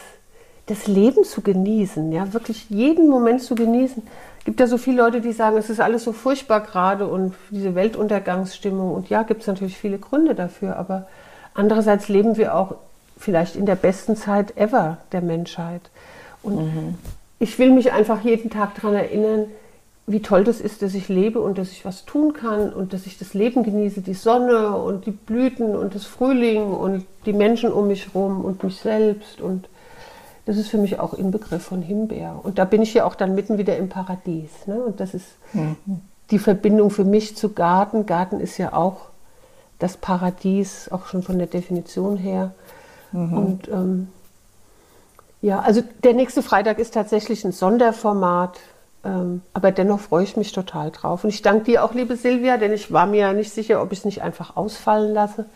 das 0.66 0.86
Leben 0.86 1.24
zu 1.24 1.40
genießen, 1.42 2.12
ja, 2.12 2.32
wirklich 2.32 2.70
jeden 2.70 3.08
Moment 3.08 3.42
zu 3.42 3.54
genießen. 3.54 4.02
Es 4.38 4.44
gibt 4.44 4.58
ja 4.58 4.66
so 4.66 4.76
viele 4.76 5.02
Leute, 5.02 5.20
die 5.20 5.32
sagen, 5.32 5.56
es 5.56 5.70
ist 5.70 5.80
alles 5.80 6.02
so 6.02 6.12
furchtbar 6.12 6.60
gerade 6.60 7.06
und 7.06 7.34
diese 7.50 7.76
Weltuntergangsstimmung. 7.76 8.92
Und 8.92 9.08
ja, 9.08 9.22
gibt 9.22 9.42
es 9.42 9.46
natürlich 9.46 9.78
viele 9.78 9.98
Gründe 9.98 10.34
dafür, 10.34 10.76
aber 10.76 11.06
Andererseits 11.54 12.08
leben 12.08 12.36
wir 12.36 12.54
auch 12.54 12.76
vielleicht 13.18 13.56
in 13.56 13.66
der 13.66 13.76
besten 13.76 14.16
Zeit 14.16 14.56
ever 14.56 14.98
der 15.12 15.20
Menschheit. 15.20 15.82
Und 16.42 16.56
mhm. 16.56 16.94
ich 17.38 17.58
will 17.58 17.70
mich 17.70 17.92
einfach 17.92 18.22
jeden 18.22 18.50
Tag 18.50 18.74
daran 18.74 18.94
erinnern, 18.94 19.46
wie 20.06 20.20
toll 20.20 20.42
das 20.44 20.60
ist, 20.60 20.82
dass 20.82 20.94
ich 20.94 21.08
lebe 21.08 21.40
und 21.40 21.58
dass 21.58 21.70
ich 21.70 21.84
was 21.84 22.04
tun 22.04 22.32
kann 22.32 22.72
und 22.72 22.92
dass 22.92 23.06
ich 23.06 23.18
das 23.18 23.34
Leben 23.34 23.62
genieße, 23.62 24.00
die 24.00 24.14
Sonne 24.14 24.76
und 24.76 25.06
die 25.06 25.12
Blüten 25.12 25.76
und 25.76 25.94
das 25.94 26.04
Frühling 26.04 26.72
und 26.72 27.06
die 27.24 27.32
Menschen 27.32 27.72
um 27.72 27.86
mich 27.86 28.08
herum 28.08 28.44
und 28.44 28.64
mich 28.64 28.76
selbst. 28.76 29.40
Und 29.40 29.68
das 30.44 30.56
ist 30.56 30.68
für 30.68 30.78
mich 30.78 30.98
auch 30.98 31.14
Inbegriff 31.14 31.62
von 31.62 31.82
Himbeer. 31.82 32.40
Und 32.42 32.58
da 32.58 32.64
bin 32.64 32.82
ich 32.82 32.94
ja 32.94 33.04
auch 33.04 33.14
dann 33.14 33.36
mitten 33.36 33.58
wieder 33.58 33.76
im 33.76 33.88
Paradies. 33.88 34.50
Ne? 34.66 34.82
Und 34.82 34.98
das 34.98 35.14
ist 35.14 35.26
mhm. 35.52 35.76
die 36.32 36.40
Verbindung 36.40 36.90
für 36.90 37.04
mich 37.04 37.36
zu 37.36 37.50
Garten. 37.50 38.04
Garten 38.04 38.40
ist 38.40 38.58
ja 38.58 38.72
auch 38.72 39.12
das 39.78 39.96
Paradies, 39.96 40.90
auch 40.90 41.06
schon 41.06 41.22
von 41.22 41.38
der 41.38 41.46
Definition 41.46 42.16
her. 42.16 42.52
Mhm. 43.12 43.32
Und 43.32 43.68
ähm, 43.68 44.08
ja, 45.42 45.60
also 45.60 45.82
der 46.02 46.14
nächste 46.14 46.42
Freitag 46.42 46.80
ist 46.80 46.94
tatsächlich 46.94 47.44
ein 47.44 47.52
Sonderformat, 47.52 48.58
aber 49.02 49.72
dennoch 49.72 50.00
freue 50.00 50.24
ich 50.24 50.36
mich 50.36 50.52
total 50.52 50.90
drauf. 50.90 51.24
Und 51.24 51.30
ich 51.30 51.42
danke 51.42 51.64
dir 51.64 51.84
auch, 51.84 51.92
liebe 51.92 52.16
Silvia, 52.16 52.56
denn 52.56 52.72
ich 52.72 52.92
war 52.92 53.06
mir 53.06 53.20
ja 53.20 53.32
nicht 53.32 53.52
sicher, 53.52 53.82
ob 53.82 53.92
ich 53.92 54.00
es 54.00 54.04
nicht 54.04 54.22
einfach 54.22 54.56
ausfallen 54.56 55.12
lasse. 55.12 55.46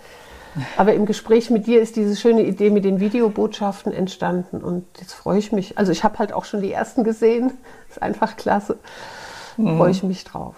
Aber 0.77 0.95
im 0.95 1.07
Gespräch 1.07 1.51
mit 1.51 1.67
dir 1.67 1.81
ist 1.81 1.97
diese 1.97 2.17
schöne 2.17 2.43
Idee 2.43 2.71
mit 2.71 2.85
den 2.85 2.99
Videobotschaften 2.99 3.93
entstanden 3.93 4.63
und 4.63 4.87
jetzt 4.99 5.13
freue 5.13 5.39
ich 5.39 5.53
mich. 5.53 5.77
Also 5.77 5.93
ich 5.93 6.03
habe 6.03 6.19
halt 6.19 6.33
auch 6.33 6.45
schon 6.45 6.63
die 6.63 6.73
ersten 6.73 7.05
gesehen. 7.05 7.53
Ist 7.91 8.03
einfach 8.03 8.37
klasse. 8.37 8.79
Mhm. 9.57 9.77
Freue 9.77 9.91
ich 9.91 10.03
mich 10.03 10.25
drauf. 10.25 10.55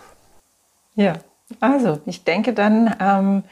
Ja, 0.94 1.14
also, 1.60 1.98
ich 2.06 2.24
denke 2.24 2.52
dann 2.52 2.94
ähm, 3.00 3.42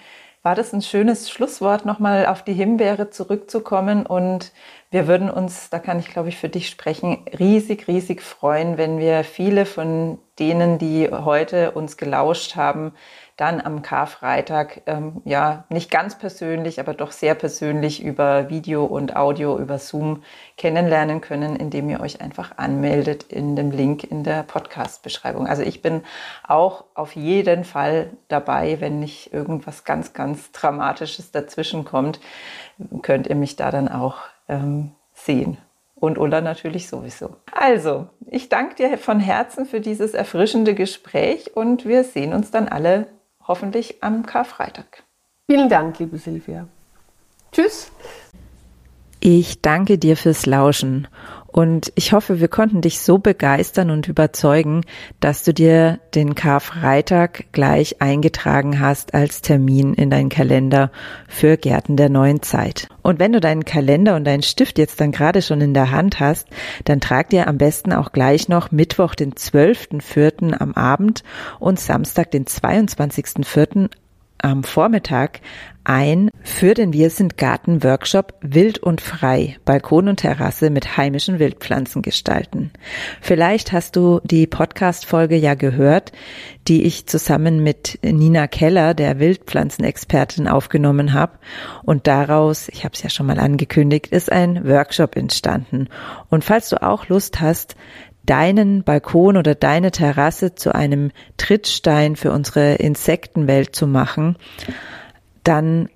war 0.46 0.54
das 0.54 0.72
ein 0.72 0.80
schönes 0.80 1.28
Schlusswort, 1.28 1.86
nochmal 1.86 2.26
auf 2.26 2.44
die 2.44 2.52
Himbeere 2.52 3.10
zurückzukommen. 3.10 4.06
Und 4.06 4.52
wir 4.92 5.08
würden 5.08 5.28
uns, 5.28 5.70
da 5.70 5.80
kann 5.80 5.98
ich 5.98 6.06
glaube 6.06 6.28
ich 6.28 6.36
für 6.36 6.48
dich 6.48 6.68
sprechen, 6.68 7.24
riesig, 7.36 7.88
riesig 7.88 8.22
freuen, 8.22 8.78
wenn 8.78 9.00
wir 9.00 9.24
viele 9.24 9.66
von 9.66 10.20
denen, 10.38 10.78
die 10.78 11.08
heute 11.10 11.72
uns 11.72 11.96
gelauscht 11.96 12.56
haben, 12.56 12.92
dann 13.36 13.60
am 13.60 13.82
Karfreitag, 13.82 14.82
ähm, 14.86 15.20
ja, 15.24 15.64
nicht 15.68 15.90
ganz 15.90 16.18
persönlich, 16.18 16.80
aber 16.80 16.94
doch 16.94 17.12
sehr 17.12 17.34
persönlich 17.34 18.02
über 18.02 18.48
Video 18.48 18.84
und 18.86 19.14
Audio, 19.14 19.58
über 19.58 19.78
Zoom 19.78 20.22
kennenlernen 20.56 21.20
können, 21.20 21.54
indem 21.54 21.90
ihr 21.90 22.00
euch 22.00 22.22
einfach 22.22 22.56
anmeldet 22.56 23.24
in 23.24 23.54
dem 23.54 23.70
Link 23.70 24.04
in 24.04 24.24
der 24.24 24.42
Podcast-Beschreibung. 24.42 25.46
Also 25.46 25.62
ich 25.62 25.82
bin 25.82 26.02
auch 26.48 26.84
auf 26.94 27.14
jeden 27.14 27.64
Fall 27.64 28.10
dabei, 28.28 28.80
wenn 28.80 29.00
nicht 29.00 29.34
irgendwas 29.34 29.84
ganz, 29.84 30.14
ganz 30.14 30.50
Dramatisches 30.52 31.30
dazwischen 31.30 31.84
kommt, 31.84 32.20
könnt 33.02 33.26
ihr 33.26 33.36
mich 33.36 33.56
da 33.56 33.70
dann 33.70 33.88
auch 33.88 34.16
ähm, 34.48 34.92
sehen. 35.12 35.58
Und 35.98 36.18
Ulla 36.18 36.42
natürlich 36.42 36.88
sowieso. 36.88 37.36
Also, 37.52 38.08
ich 38.26 38.50
danke 38.50 38.74
dir 38.74 38.98
von 38.98 39.18
Herzen 39.18 39.64
für 39.64 39.80
dieses 39.80 40.12
erfrischende 40.12 40.74
Gespräch 40.74 41.56
und 41.56 41.86
wir 41.86 42.04
sehen 42.04 42.34
uns 42.34 42.50
dann 42.50 42.68
alle 42.68 43.06
hoffentlich 43.48 44.02
am 44.02 44.26
Karfreitag. 44.26 45.04
Vielen 45.50 45.68
Dank, 45.68 45.98
liebe 45.98 46.18
Silvia. 46.18 46.68
Tschüss. 47.52 47.90
Ich 49.20 49.62
danke 49.62 49.96
dir 49.96 50.16
fürs 50.16 50.44
Lauschen 50.44 51.08
und 51.56 51.90
ich 51.94 52.12
hoffe, 52.12 52.38
wir 52.38 52.48
konnten 52.48 52.82
dich 52.82 53.00
so 53.00 53.16
begeistern 53.16 53.88
und 53.88 54.08
überzeugen, 54.08 54.82
dass 55.20 55.42
du 55.42 55.54
dir 55.54 56.00
den 56.14 56.34
Karfreitag 56.34 57.46
gleich 57.52 58.02
eingetragen 58.02 58.78
hast 58.78 59.14
als 59.14 59.40
Termin 59.40 59.94
in 59.94 60.10
deinen 60.10 60.28
Kalender 60.28 60.92
für 61.28 61.56
Gärten 61.56 61.96
der 61.96 62.10
neuen 62.10 62.42
Zeit. 62.42 62.88
Und 63.00 63.20
wenn 63.20 63.32
du 63.32 63.40
deinen 63.40 63.64
Kalender 63.64 64.16
und 64.16 64.24
deinen 64.24 64.42
Stift 64.42 64.76
jetzt 64.76 65.00
dann 65.00 65.12
gerade 65.12 65.40
schon 65.40 65.62
in 65.62 65.72
der 65.72 65.92
Hand 65.92 66.20
hast, 66.20 66.46
dann 66.84 67.00
trag 67.00 67.30
dir 67.30 67.48
am 67.48 67.56
besten 67.56 67.94
auch 67.94 68.12
gleich 68.12 68.50
noch 68.50 68.70
Mittwoch, 68.70 69.14
den 69.14 69.32
12.04. 69.32 70.52
am 70.60 70.74
Abend 70.74 71.24
und 71.58 71.80
Samstag, 71.80 72.32
den 72.32 72.44
22.04 72.44 73.88
am 74.38 74.64
Vormittag 74.64 75.40
ein 75.88 76.30
für 76.42 76.74
den 76.74 76.92
Wir 76.92 77.10
sind 77.10 77.36
Garten 77.36 77.84
Workshop 77.84 78.34
Wild 78.40 78.78
und 78.78 79.00
Frei, 79.00 79.56
Balkon 79.64 80.08
und 80.08 80.16
Terrasse 80.16 80.68
mit 80.70 80.96
heimischen 80.96 81.38
Wildpflanzen 81.38 82.02
gestalten. 82.02 82.72
Vielleicht 83.20 83.70
hast 83.70 83.94
du 83.94 84.20
die 84.24 84.48
Podcast-Folge 84.48 85.36
ja 85.36 85.54
gehört, 85.54 86.10
die 86.66 86.82
ich 86.84 87.06
zusammen 87.06 87.62
mit 87.62 88.00
Nina 88.02 88.48
Keller, 88.48 88.94
der 88.94 89.20
Wildpflanzenexpertin, 89.20 90.48
aufgenommen 90.48 91.12
habe. 91.12 91.38
Und 91.84 92.08
daraus, 92.08 92.68
ich 92.68 92.84
habe 92.84 92.94
es 92.94 93.02
ja 93.04 93.10
schon 93.10 93.26
mal 93.26 93.38
angekündigt, 93.38 94.08
ist 94.08 94.32
ein 94.32 94.66
Workshop 94.66 95.14
entstanden. 95.14 95.88
Und 96.30 96.42
falls 96.42 96.68
du 96.68 96.82
auch 96.82 97.08
Lust 97.08 97.40
hast, 97.40 97.76
deinen 98.26 98.82
Balkon 98.84 99.36
oder 99.36 99.54
deine 99.54 99.90
Terrasse 99.90 100.54
zu 100.54 100.74
einem 100.74 101.12
Trittstein 101.36 102.16
für 102.16 102.32
unsere 102.32 102.74
Insektenwelt 102.74 103.74
zu 103.74 103.86
machen, 103.86 104.36
dann 105.44 105.88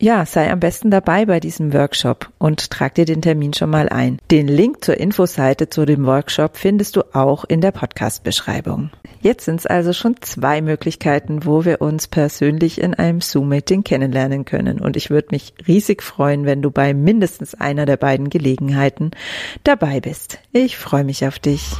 ja, 0.00 0.26
sei 0.26 0.50
am 0.50 0.60
besten 0.60 0.90
dabei 0.90 1.24
bei 1.24 1.40
diesem 1.40 1.72
Workshop 1.72 2.30
und 2.38 2.70
trag 2.70 2.94
dir 2.94 3.04
den 3.04 3.22
Termin 3.22 3.54
schon 3.54 3.70
mal 3.70 3.88
ein. 3.88 4.18
Den 4.30 4.48
Link 4.48 4.84
zur 4.84 4.98
Infoseite 4.98 5.68
zu 5.68 5.86
dem 5.86 6.04
Workshop 6.04 6.56
findest 6.56 6.96
du 6.96 7.02
auch 7.14 7.44
in 7.44 7.60
der 7.60 7.70
Podcast-Beschreibung. 7.70 8.90
Jetzt 9.24 9.46
sind 9.46 9.58
es 9.58 9.64
also 9.64 9.94
schon 9.94 10.16
zwei 10.20 10.60
Möglichkeiten, 10.60 11.46
wo 11.46 11.64
wir 11.64 11.80
uns 11.80 12.08
persönlich 12.08 12.78
in 12.78 12.92
einem 12.92 13.22
Zoom-Meeting 13.22 13.82
kennenlernen 13.82 14.44
können. 14.44 14.78
Und 14.82 14.98
ich 14.98 15.08
würde 15.08 15.28
mich 15.30 15.54
riesig 15.66 16.02
freuen, 16.02 16.44
wenn 16.44 16.60
du 16.60 16.70
bei 16.70 16.92
mindestens 16.92 17.54
einer 17.54 17.86
der 17.86 17.96
beiden 17.96 18.28
Gelegenheiten 18.28 19.12
dabei 19.62 20.00
bist. 20.00 20.40
Ich 20.52 20.76
freue 20.76 21.04
mich 21.04 21.26
auf 21.26 21.38
dich. 21.38 21.72